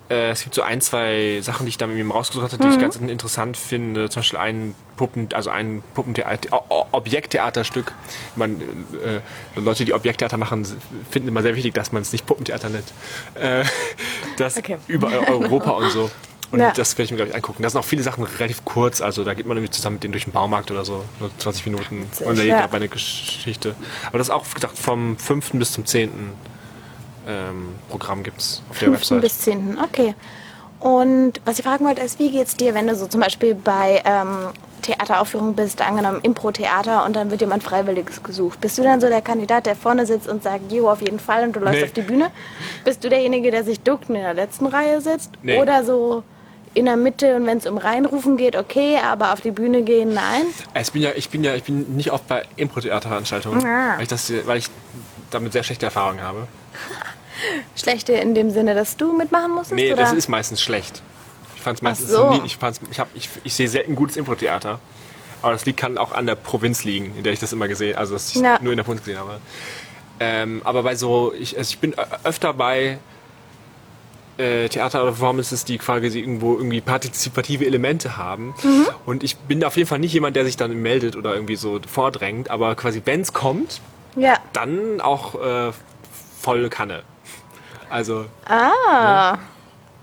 äh, 0.10 0.30
es 0.32 0.44
gibt 0.44 0.56
so 0.56 0.62
ein, 0.62 0.82
zwei 0.82 1.39
Sachen, 1.41 1.65
die 1.65 1.70
ich 1.70 1.78
da 1.78 1.88
mit 1.88 1.98
ihm 1.98 2.12
rausgesucht 2.12 2.44
hatte, 2.46 2.58
die 2.58 2.68
Mhm. 2.68 2.74
ich 2.74 2.80
ganz 2.80 2.96
interessant 2.98 3.58
finde. 3.58 4.10
Zum 4.10 4.22
Beispiel 4.22 4.39
ein 4.39 4.76
Puppen, 4.98 5.30
also 5.34 5.50
ein 5.50 5.84
Puppentheater, 5.94 6.63
Objekttheaterstück. 6.91 7.94
Man, 8.36 8.62
äh, 9.04 9.20
Leute, 9.60 9.86
die 9.86 9.94
Objekttheater 9.94 10.38
machen, 10.38 10.65
finden 11.10 11.28
immer 11.30 11.41
sehr 11.41 11.56
wichtig, 11.56 11.74
dass 11.74 11.91
man 11.91 12.02
es 12.02 12.12
nicht 12.12 12.26
Puppentheater 12.26 12.70
nennt. 12.70 12.94
Äh, 13.36 13.63
das 14.38 14.58
Okay. 14.58 14.78
über 14.88 15.08
Europa 15.28 15.72
und 15.72 15.91
so. 15.91 16.10
Und 16.52 16.60
Ja. 16.60 16.72
das 16.72 16.94
werde 16.98 17.04
ich 17.06 17.12
mir, 17.12 17.18
glaube 17.18 17.30
ich, 17.32 17.36
angucken. 17.36 17.63
Da 17.63 17.70
sind 17.70 17.80
auch 17.80 17.86
viele 17.86 18.04
Sachen 18.04 18.24
relativ 18.24 18.63
kurz. 18.63 19.02
Also 19.02 19.24
da 19.24 19.34
geht 19.34 19.46
man 19.48 19.58
irgendwie 19.58 19.72
zusammen 19.72 19.96
mit 19.96 20.04
denen 20.04 20.12
durch 20.13 20.26
den 20.26 20.32
Baumarkt 20.34 20.70
oder 20.72 20.86
so. 20.86 21.04
Nur 21.20 21.32
20 21.39 21.65
Minuten. 21.65 22.04
Witzig, 22.04 22.28
und 22.28 22.38
da 22.38 22.44
ja. 22.44 22.62
geht 22.62 22.74
eine 22.76 22.88
Geschichte. 22.88 23.76
Aber 24.08 24.20
das 24.20 24.28
ist 24.28 24.34
auch, 24.34 24.46
wie 24.52 24.54
gesagt, 24.54 24.78
vom 24.78 25.18
5. 25.18 25.52
bis 25.54 25.72
zum 25.74 25.86
10. 25.86 26.12
Ähm, 27.28 27.76
Programm 27.90 28.24
gibt 28.24 28.40
es 28.42 28.62
auf 28.70 28.80
der 28.80 28.90
5. 28.90 29.00
Website. 29.00 29.22
bis 29.22 29.40
10. 29.40 29.78
Okay. 29.84 30.14
Und 30.80 31.34
was 31.46 31.58
ich 31.58 31.66
fragen 31.66 31.86
wollte, 31.86 32.02
ist, 32.02 32.20
wie 32.20 32.30
geht's 32.32 32.56
dir, 32.56 32.74
wenn 32.76 32.86
du 32.88 32.96
so 32.96 33.08
zum 33.08 33.22
Beispiel 33.22 33.56
bei 33.56 34.02
ähm, 34.06 34.50
Theateraufführungen 34.84 35.56
bist, 35.56 35.82
angenommen 35.82 36.20
Impro-Theater 36.22 37.06
und 37.06 37.16
dann 37.16 37.32
wird 37.32 37.42
jemand 37.42 37.64
Freiwilliges 37.64 38.22
gesucht. 38.22 38.62
Bist 38.62 38.78
du 38.78 38.84
dann 38.84 39.02
so 39.02 39.08
der 39.08 39.22
Kandidat, 39.22 39.66
der 39.66 39.76
vorne 39.76 40.06
sitzt 40.06 40.28
und 40.28 40.44
sagt, 40.44 40.72
jo, 40.72 40.88
auf 40.90 41.02
jeden 41.02 41.20
Fall 41.20 41.44
und 41.44 41.56
du 41.56 41.60
läufst 41.60 41.80
Nee. 41.80 41.86
auf 41.86 41.92
die 41.94 42.02
Bühne? 42.02 42.30
Bist 42.84 43.04
du 43.04 43.10
derjenige, 43.10 43.50
der 43.50 43.64
sich 43.64 43.80
duckt 43.80 44.10
und 44.10 44.16
in 44.16 44.22
der 44.22 44.36
letzten 44.36 44.68
Reihe 44.68 45.02
sitzt? 45.02 45.32
Nee. 45.42 45.60
Oder 45.60 45.84
so 45.84 46.24
in 46.76 46.86
der 46.86 46.98
Mitte 46.98 47.38
und 47.38 47.48
wenn 47.48 47.58
es 47.58 47.66
um 47.66 47.78
Reinrufen 47.78 48.36
geht, 48.38 48.56
okay, 48.58 49.00
aber 49.04 49.32
auf 49.34 49.42
die 49.42 49.52
Bühne 49.52 49.82
gehen, 49.82 50.14
nein? 50.14 50.44
Ich 50.80 50.92
bin 50.92 51.02
ja, 51.02 51.12
ich 51.16 51.30
bin 51.30 51.44
ja, 51.44 51.56
ich 51.56 51.64
bin 51.64 51.96
nicht 51.96 52.12
oft 52.12 52.28
bei 52.28 52.44
Impro-Theaterveranstaltungen, 52.58 53.66
Ah. 53.66 53.94
weil, 53.96 54.04
ich 54.04 54.10
das, 54.10 54.32
weil 54.46 54.58
ich 54.58 54.68
damit 55.32 55.54
sehr 55.54 55.64
schlechte 55.64 55.86
Erfahrungen 55.86 56.22
habe. 56.22 56.48
Schlechte 57.75 58.13
in 58.13 58.36
dem 58.36 58.51
Sinne, 58.51 58.75
dass 58.75 58.97
du 58.97 59.15
mitmachen 59.15 59.51
musstest? 59.51 59.75
Nee, 59.75 59.93
oder? 59.93 60.01
das 60.01 60.13
ist 60.13 60.27
meistens 60.27 60.62
schlecht. 60.62 61.01
Ich 61.55 61.62
fand's 61.62 61.81
meistens 61.81 62.10
so. 62.12 62.31
nie, 62.31 62.41
ich 62.45 62.58
fand's, 62.58 62.79
ich, 62.91 62.99
hab, 62.99 63.08
ich, 63.15 63.29
ich 63.43 63.53
sehe 63.53 63.67
selten 63.67 63.95
gutes 63.95 64.17
Impro-Theater. 64.17 64.79
Aber 65.41 65.51
das 65.51 65.65
liegt, 65.65 65.79
kann 65.79 65.97
auch 65.97 66.12
an 66.12 66.25
der 66.25 66.36
Provinz 66.36 66.84
liegen, 66.84 67.13
in 67.17 67.23
der 67.23 67.34
ich 67.34 67.39
das 67.39 67.53
immer 67.53 67.67
gesehen 67.67 67.97
also 67.97 68.13
dass 68.13 68.29
ich 68.36 68.41
Ja. 68.41 68.58
nur 68.62 68.71
in 68.73 68.77
der 68.77 68.84
Provinz 68.84 69.03
gesehen 69.03 69.19
habe. 69.19 69.39
Ähm, 70.19 70.62
aber 70.63 70.84
bei 70.84 70.95
so, 70.95 71.34
ich, 71.38 71.58
also 71.58 71.69
ich 71.69 71.79
bin 71.79 71.93
öfter 72.23 72.53
bei 72.53 72.99
äh, 74.38 74.67
Theater 74.69 75.01
oder 75.03 75.12
Performances, 75.12 75.65
die 75.65 75.77
quasi 75.77 76.19
irgendwo 76.19 76.55
irgendwie 76.55 76.81
partizipative 76.81 77.65
Elemente 77.65 78.17
haben. 78.17 78.53
Mhm. 78.63 78.88
Und 79.05 79.23
ich 79.23 79.36
bin 79.38 79.63
auf 79.63 79.77
jeden 79.77 79.88
Fall 79.88 79.99
nicht 79.99 80.13
jemand, 80.13 80.36
der 80.36 80.45
sich 80.45 80.58
dann 80.58 80.73
meldet 80.81 81.15
oder 81.15 81.34
irgendwie 81.34 81.55
so 81.55 81.79
vordrängt, 81.88 82.49
aber 82.49 82.75
quasi, 82.75 83.01
wenn 83.05 83.21
es 83.21 83.34
kommt, 83.34 83.81
Ja. 84.15 84.36
dann 84.53 84.99
auch 85.01 85.36
äh, 85.36 85.71
voll 86.41 86.69
Kanne. 86.69 87.03
Also 87.89 88.26
Ah. 88.45 89.38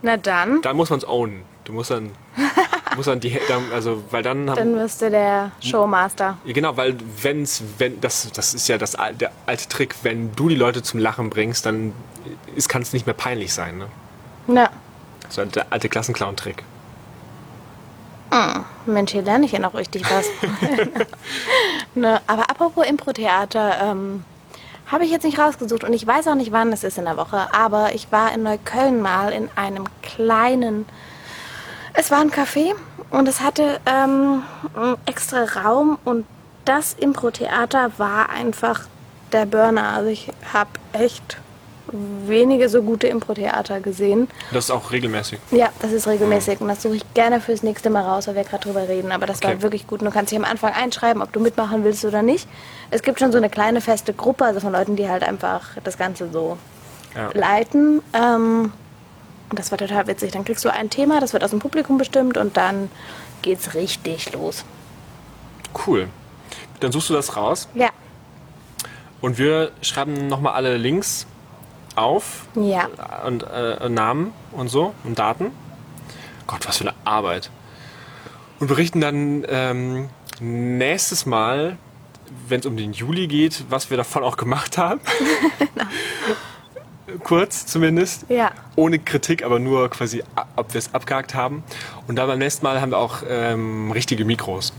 Na 0.03 0.17
dann. 0.17 0.61
dann 0.63 0.77
muss 0.77 0.91
man 0.91 0.99
es 0.99 1.07
ownen. 1.09 1.43
Du 1.65 1.73
musst 1.73 1.91
dann, 1.91 2.11
musst 2.97 3.07
dann 3.09 3.21
die, 3.21 3.39
dann, 3.49 3.63
also 3.73 4.03
weil 4.11 4.23
dann, 4.25 4.51
haben, 4.51 4.57
Dann 4.57 4.75
wirst 4.75 5.01
du 5.03 5.11
der 5.11 5.53
Showmaster. 5.61 6.37
ja, 6.45 6.53
genau, 6.53 6.77
weil 6.77 6.97
wenn's, 7.23 7.63
wenn 7.79 8.01
das, 8.01 8.29
das 8.33 8.53
ist 8.55 8.67
ja 8.69 8.79
das 8.79 8.97
der 9.21 9.31
alte 9.47 9.69
Trick, 9.69 9.95
wenn 10.03 10.35
du 10.35 10.49
die 10.49 10.57
Leute 10.57 10.83
zum 10.83 10.99
Lachen 10.99 11.31
bringst, 11.31 11.65
dann 11.67 11.93
kann 12.69 12.83
es 12.83 12.93
nicht 12.93 13.07
mehr 13.07 13.15
peinlich 13.15 13.55
sein. 13.55 13.79
Ne? 13.79 13.87
Na, 14.49 14.71
So 15.29 15.45
der 15.45 15.67
alte 15.71 15.89
Klassenclown-Trick. 15.89 16.65
Mensch, 18.87 19.13
hier 19.13 19.23
lerne 19.23 19.45
ich 19.47 19.53
ja 19.53 19.59
noch 19.61 19.75
richtig 19.75 20.03
was. 20.11 20.27
ne, 21.95 22.21
aber 22.27 22.51
apropos 22.51 22.87
Impro-Theater, 22.87 23.79
ähm, 23.83 24.25
habe 24.93 25.05
ich 25.05 25.11
jetzt 25.11 25.25
nicht 25.25 25.39
rausgesucht 25.39 25.85
und 25.85 25.95
ich 25.95 26.07
weiß 26.07 26.29
auch 26.29 26.35
nicht, 26.35 26.53
wann 26.53 26.71
es 26.73 26.85
ist 26.85 26.99
in 26.99 27.07
der 27.07 27.17
Woche, 27.17 27.49
aber 27.55 27.95
ich 27.95 28.13
war 28.13 28.33
in 28.35 28.43
Neukölln 28.43 29.01
mal 29.01 29.33
in 29.33 29.49
einem 29.57 29.85
kleinen, 30.03 30.85
es 31.95 32.11
war 32.11 32.21
ein 32.21 32.31
Café 32.31 32.75
und 33.11 33.27
es 33.27 33.41
hatte 33.41 33.81
ähm, 33.87 34.43
extra 35.07 35.45
Raum 35.45 35.99
und 36.05 36.27
das 36.67 36.93
Impro-Theater 36.93 37.93
war 37.97 38.29
einfach 38.31 38.83
der 39.33 39.47
Burner. 39.47 39.95
Also 39.95 40.11
ich 40.11 40.29
habe 40.53 40.71
echt 40.93 41.39
wenige 41.91 42.69
so 42.69 42.83
gute 42.83 43.07
Impro-Theater 43.09 43.81
gesehen. 43.81 44.29
Das 44.53 44.65
ist 44.67 44.71
auch 44.71 44.93
regelmäßig. 44.93 45.39
Ja, 45.51 45.71
das 45.81 45.93
ist 45.93 46.07
regelmäßig 46.07 46.61
und 46.61 46.69
das 46.69 46.83
suche 46.83 46.97
ich 46.97 47.15
gerne 47.15 47.41
fürs 47.41 47.63
nächste 47.63 47.91
Mal 47.91 48.03
raus, 48.03 48.27
weil 48.29 48.37
wir 48.37 48.45
gerade 48.45 48.63
drüber 48.65 48.89
reden. 48.89 49.13
Aber 49.13 49.27
das 49.27 49.39
Okay. 49.39 49.49
war 49.49 49.63
wirklich 49.63 49.87
gut. 49.87 50.01
Und 50.01 50.07
du 50.07 50.13
kannst 50.13 50.31
dich 50.33 50.39
am 50.39 50.45
Anfang 50.45 50.73
einschreiben, 50.73 51.23
ob 51.23 51.33
du 51.33 51.41
mitmachen 51.41 51.85
willst 51.85 52.05
oder 52.05 52.23
nicht. 52.23 52.49
Es 52.91 53.03
gibt 53.03 53.19
schon 53.19 53.33
so 53.33 53.39
eine 53.39 53.51
kleine 53.51 53.81
feste 53.81 54.13
Gruppe, 54.15 54.45
also 54.45 54.61
von 54.61 54.73
Leuten, 54.73 54.97
die 54.97 55.09
halt 55.09 55.23
einfach 55.23 55.63
das 55.85 55.99
Ganze 55.99 56.31
so 56.31 56.57
Ja. 57.15 57.31
leiten. 57.35 58.01
Ähm, 58.15 58.73
und 59.51 59.59
das 59.59 59.71
war 59.71 59.77
total 59.79 60.07
witzig. 60.07 60.33
Dann 60.33 60.45
kriegst 60.45 60.65
du 60.65 60.73
ein 60.73 60.89
Thema, 60.89 61.21
das 61.21 61.33
wird 61.35 61.45
aus 61.45 61.51
dem 61.51 61.59
Publikum 61.59 61.99
bestimmt 61.99 62.39
und 62.39 62.57
dann 62.57 62.91
geht's 63.43 63.75
richtig 63.75 64.33
los. 64.33 64.65
Cool. 65.87 66.09
Dann 66.81 66.91
suchst 66.93 67.11
du 67.11 67.15
das 67.15 67.37
raus 67.37 67.69
Ja. 67.75 67.91
und 69.21 69.37
wir 69.39 69.73
schreiben 69.83 70.27
nochmal 70.29 70.55
alle 70.55 70.77
Links 70.79 71.27
auf 71.97 72.47
Ja. 72.55 72.89
und 73.27 73.45
äh, 73.45 73.89
Namen 73.89 74.33
und 74.53 74.69
so 74.69 74.95
und 75.05 75.19
Daten. 75.19 75.51
Gott, 76.47 76.67
was 76.67 76.79
für 76.79 76.89
eine 76.89 76.95
Arbeit. 77.05 77.51
Und 78.61 78.69
berichten 78.69 79.01
dann 79.01 79.45
ähm, 79.49 80.09
nächstes 80.41 81.27
Mal, 81.27 81.77
wenn 82.49 82.61
es 82.61 82.67
um 82.67 82.77
den 82.77 82.93
Juli 82.93 83.27
geht, 83.27 83.65
was 83.69 83.91
wir 83.91 83.97
davon 83.97 84.23
auch 84.25 84.37
gemacht 84.37 84.79
haben. 84.79 85.01
Kurz 87.25 87.67
zumindest. 87.67 88.27
Ja. 88.29 88.53
Ohne 88.77 88.99
Kritik, 88.99 89.45
aber 89.45 89.59
nur 89.59 89.91
quasi, 89.91 90.23
ob 90.57 90.73
wir 90.73 90.79
es 90.79 90.95
abgehakt 90.95 91.35
haben. 91.35 91.63
Und 92.07 92.17
dann 92.17 92.27
beim 92.27 92.39
nächsten 92.39 92.65
Mal 92.65 92.81
haben 92.81 92.91
wir 92.91 92.99
auch 92.99 93.19
ähm, 93.29 93.91
richtige 93.91 94.25
Mikros. 94.25 94.73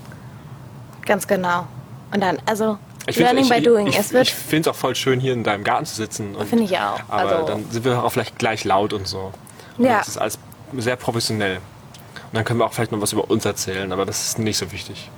Ganz 1.05 1.27
genau. 1.27 1.67
Und 2.11 2.21
dann, 2.21 2.37
also, 2.45 2.79
Ich 3.05 3.17
Learning 3.17 3.47
by 3.49 3.61
doing. 3.61 3.87
Ich, 3.87 3.97
es 3.99 4.07
ich, 4.07 4.13
wird, 4.13 4.27
ich 4.27 4.33
finde 4.33 4.69
es 4.69 4.75
auch 4.75 4.79
voll 4.79 4.95
schön, 4.95 5.19
hier 5.19 5.33
in 5.33 5.43
deinem 5.43 5.63
Garten 5.63 5.85
zu 5.85 5.95
sitzen. 5.95 6.35
Finde 6.47 6.63
ich 6.63 6.77
auch. 6.77 6.99
Aber 7.09 7.29
Also- 7.37 7.45
dann 7.47 7.69
sind 7.69 7.83
wir 7.83 8.01
auch 8.03 8.09
vielleicht 8.11 8.37
gleich 8.39 8.63
laut 8.63 8.93
und 8.93 9.07
so. 9.07 9.31
Und 9.77 9.85
Ja. 9.85 9.97
Das 9.99 10.07
ist 10.07 10.17
alles 10.17 10.39
sehr 10.77 10.95
professionell. 10.95 11.57
Und 11.57 12.33
dann 12.37 12.45
können 12.45 12.59
wir 12.59 12.65
auch 12.65 12.73
vielleicht 12.73 12.91
noch 12.91 13.01
was 13.01 13.11
über 13.13 13.29
uns 13.29 13.45
erzählen, 13.45 13.91
aber 13.91 14.05
das 14.05 14.25
ist 14.27 14.39
nicht 14.39 14.57
so 14.57 14.71
wichtig. 14.71 15.09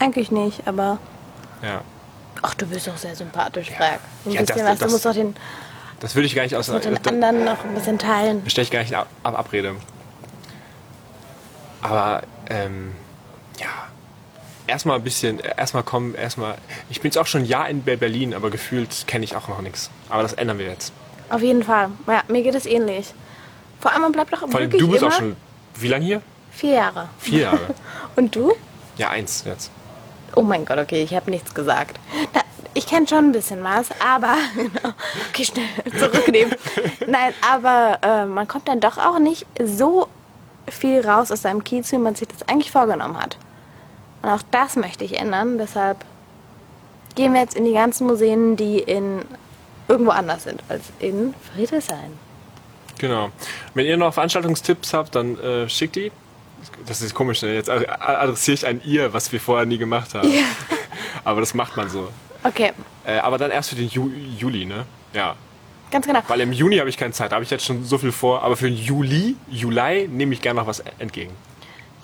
eigentlich 0.00 0.30
nicht, 0.30 0.66
aber, 0.66 0.98
Ja. 1.62 1.80
ach, 2.42 2.54
du 2.54 2.66
bist 2.66 2.86
doch 2.88 2.96
sehr 2.96 3.14
sympathisch, 3.16 3.70
Frag. 3.70 4.00
Ein 4.26 4.32
Ja, 4.32 4.40
bisschen 4.42 4.58
das- 4.58 4.66
was, 4.66 4.78
du 4.78 4.84
das- 4.84 4.92
musst 4.92 5.06
doch 5.06 5.14
den, 5.14 5.34
Das 6.00 6.14
würde 6.14 6.26
ich 6.26 6.34
gar 6.34 6.42
nicht 6.42 6.54
aus. 6.56 6.68
mit 6.68 6.84
den 6.84 6.98
da- 7.02 7.10
anderen 7.10 7.44
noch 7.44 7.64
ein 7.64 7.74
bisschen 7.74 7.98
teilen. 7.98 8.42
stelle 8.50 8.64
ich 8.64 8.70
gar 8.70 8.80
nicht 8.80 8.94
ab, 8.94 9.06
ab 9.22 9.38
Abrede. 9.38 9.76
Aber 11.80 12.22
ähm, 12.50 12.92
ja, 13.58 13.66
erstmal 14.66 14.96
ein 14.96 15.04
bisschen, 15.04 15.38
erstmal 15.40 15.82
kommen, 15.82 16.14
erstmal. 16.14 16.56
Ich 16.90 17.00
bin 17.00 17.08
jetzt 17.10 17.18
auch 17.18 17.26
schon 17.26 17.42
ein 17.42 17.46
Jahr 17.46 17.68
in 17.68 17.82
Be- 17.82 17.96
Berlin, 17.96 18.34
aber 18.34 18.50
gefühlt 18.50 19.06
kenne 19.06 19.24
ich 19.24 19.36
auch 19.36 19.48
noch 19.48 19.60
nichts. 19.60 19.90
Aber 20.08 20.22
das 20.22 20.32
ändern 20.32 20.58
wir 20.58 20.66
jetzt. 20.66 20.92
Auf 21.30 21.40
jeden 21.42 21.62
Fall. 21.64 21.90
Ja, 22.06 22.22
mir 22.28 22.42
geht 22.42 22.54
es 22.54 22.66
ähnlich. 22.66 23.12
Vor 23.80 23.92
allem, 23.92 24.02
man 24.02 24.12
bleibt 24.12 24.32
doch 24.32 24.40
Vor 24.40 24.48
allem, 24.54 24.62
wirklich 24.72 24.80
du 24.82 24.88
bist 24.90 25.02
immer 25.02 25.12
auch 25.12 25.16
schon. 25.18 25.36
Wie 25.76 25.88
lange 25.88 26.04
hier? 26.04 26.22
vier 26.50 26.74
Jahre. 26.74 27.08
Vier 27.18 27.40
Jahre. 27.40 27.74
Und 28.16 28.34
du? 28.36 28.52
ja, 28.96 29.10
eins 29.10 29.42
jetzt. 29.46 29.70
Oh 30.36 30.42
mein 30.42 30.64
Gott, 30.64 30.78
okay, 30.78 31.02
ich 31.02 31.14
habe 31.14 31.30
nichts 31.30 31.52
gesagt. 31.54 31.98
Na, 32.32 32.40
ich 32.74 32.86
kenne 32.86 33.06
schon 33.08 33.18
ein 33.26 33.32
bisschen 33.32 33.62
was, 33.64 33.88
aber 34.04 34.36
genau, 34.56 34.94
okay, 35.30 35.44
schnell 35.44 35.64
zurücknehmen. 35.98 36.54
Nein, 37.06 37.32
aber 37.48 37.98
äh, 38.02 38.24
man 38.26 38.46
kommt 38.48 38.68
dann 38.68 38.80
doch 38.80 38.98
auch 38.98 39.18
nicht 39.18 39.46
so 39.64 40.08
viel 40.68 41.06
raus 41.06 41.30
aus 41.32 41.42
seinem 41.42 41.62
Kiez, 41.64 41.90
wie 41.92 41.98
man 41.98 42.14
sich 42.14 42.28
das 42.28 42.48
eigentlich 42.48 42.70
vorgenommen 42.70 43.20
hat. 43.20 43.36
Und 44.24 44.30
auch 44.30 44.42
das 44.50 44.76
möchte 44.76 45.04
ich 45.04 45.18
ändern. 45.18 45.58
Deshalb 45.58 45.98
gehen 47.14 47.34
wir 47.34 47.40
jetzt 47.42 47.54
in 47.54 47.64
die 47.66 47.74
ganzen 47.74 48.06
Museen, 48.06 48.56
die 48.56 48.78
in 48.78 49.22
irgendwo 49.86 50.12
anders 50.12 50.44
sind 50.44 50.62
als 50.70 50.84
in 50.98 51.34
Friedrichshain. 51.54 52.12
Genau. 52.98 53.30
Wenn 53.74 53.84
ihr 53.86 53.96
noch 53.98 54.14
Veranstaltungstipps 54.14 54.94
habt, 54.94 55.14
dann 55.14 55.38
äh, 55.38 55.68
schickt 55.68 55.96
die. 55.96 56.10
Das 56.86 57.02
ist 57.02 57.14
komisch, 57.14 57.42
ne? 57.42 57.52
jetzt 57.54 57.68
ad- 57.68 57.86
adressiere 58.00 58.54
ich 58.54 58.66
an 58.66 58.80
ihr, 58.84 59.12
was 59.12 59.30
wir 59.30 59.40
vorher 59.40 59.66
nie 59.66 59.76
gemacht 59.76 60.14
haben. 60.14 60.32
Aber 61.24 61.40
das 61.40 61.52
macht 61.52 61.76
man 61.76 61.90
so. 61.90 62.08
Okay, 62.44 62.72
Äh, 63.06 63.18
aber 63.18 63.36
dann 63.38 63.50
erst 63.50 63.70
für 63.70 63.76
den 63.76 63.88
Ju 63.88 64.10
Juli, 64.38 64.64
ne? 64.66 64.84
Ja. 65.14 65.34
ganz 65.90 66.06
genau. 66.06 66.20
Weil 66.28 66.40
im 66.40 66.52
Juni 66.52 66.76
habe 66.78 66.88
ich 66.90 66.96
keine 66.98 67.12
Zeit, 67.12 67.32
da 67.32 67.36
habe 67.36 67.44
ich 67.44 67.50
jetzt 67.50 67.64
schon 67.64 67.84
so 67.84 67.96
viel 67.98 68.12
vor. 68.12 68.42
Aber 68.42 68.56
für 68.56 68.66
den 68.70 68.76
Juli, 68.76 69.36
Juli 69.50 70.08
nehme 70.08 70.32
ich 70.34 70.40
gerne 70.42 70.60
noch 70.60 70.66
was 70.66 70.82
entgegen. 70.98 71.32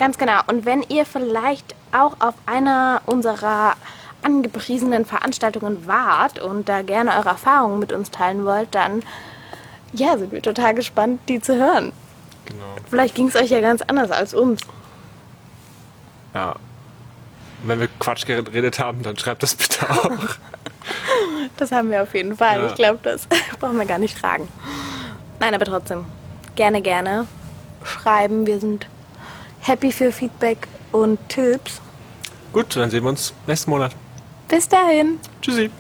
Ganz 0.01 0.17
genau. 0.17 0.41
Und 0.47 0.65
wenn 0.65 0.83
ihr 0.89 1.05
vielleicht 1.05 1.75
auch 1.93 2.17
auf 2.21 2.33
einer 2.47 3.03
unserer 3.05 3.75
angepriesenen 4.23 5.05
Veranstaltungen 5.05 5.87
wart 5.87 6.39
und 6.39 6.71
da 6.71 6.81
gerne 6.81 7.19
eure 7.19 7.29
Erfahrungen 7.29 7.79
mit 7.79 7.93
uns 7.93 8.11
teilen 8.11 8.47
wollt, 8.47 8.75
dann 8.75 9.03
ja, 9.93 10.17
sind 10.17 10.33
wir 10.33 10.41
total 10.41 10.75
gespannt, 10.75 11.21
die 11.29 11.43
zu 11.43 11.55
hören. 11.55 11.93
Genau. 12.47 12.65
Vielleicht 12.89 13.15
ging 13.15 13.29
es 13.29 13.37
euch 13.37 13.51
ja 13.51 13.61
ganz 13.61 13.83
anders 13.83 14.11
als 14.11 14.33
uns. 14.33 14.63
Ja. 16.33 16.57
Wenn 17.65 17.79
wir 17.79 17.89
Quatsch 17.99 18.25
geredet 18.25 18.79
haben, 18.79 19.03
dann 19.03 19.19
schreibt 19.19 19.43
das 19.43 19.55
bitte 19.55 19.89
auch. 19.91 20.11
Das 21.57 21.73
haben 21.73 21.91
wir 21.91 22.03
auf 22.03 22.15
jeden 22.15 22.37
Fall. 22.37 22.59
Ja. 22.59 22.67
Ich 22.69 22.75
glaube, 22.75 23.01
das 23.03 23.27
brauchen 23.61 23.79
wir 23.79 23.85
gar 23.85 23.99
nicht 23.99 24.19
fragen. 24.19 24.49
Nein, 25.41 25.55
aber 25.55 25.67
trotzdem, 25.67 26.07
gerne, 26.55 26.81
gerne 26.81 27.27
schreiben. 27.85 28.47
Wir 28.47 28.61
sind 28.61 28.87
happy 29.61 29.93
für 29.93 30.13
Feedback 30.13 30.69
und 30.93 31.19
Tipps. 31.29 31.81
Gut, 32.53 32.75
dann 32.77 32.91
sehen 32.91 33.05
wir 33.05 33.11
uns 33.11 33.33
nächsten 33.47 33.71
Monat. 33.71 33.95
Bis 34.49 34.69
dahin. 34.69 35.19
Tschüssi. 35.41 35.71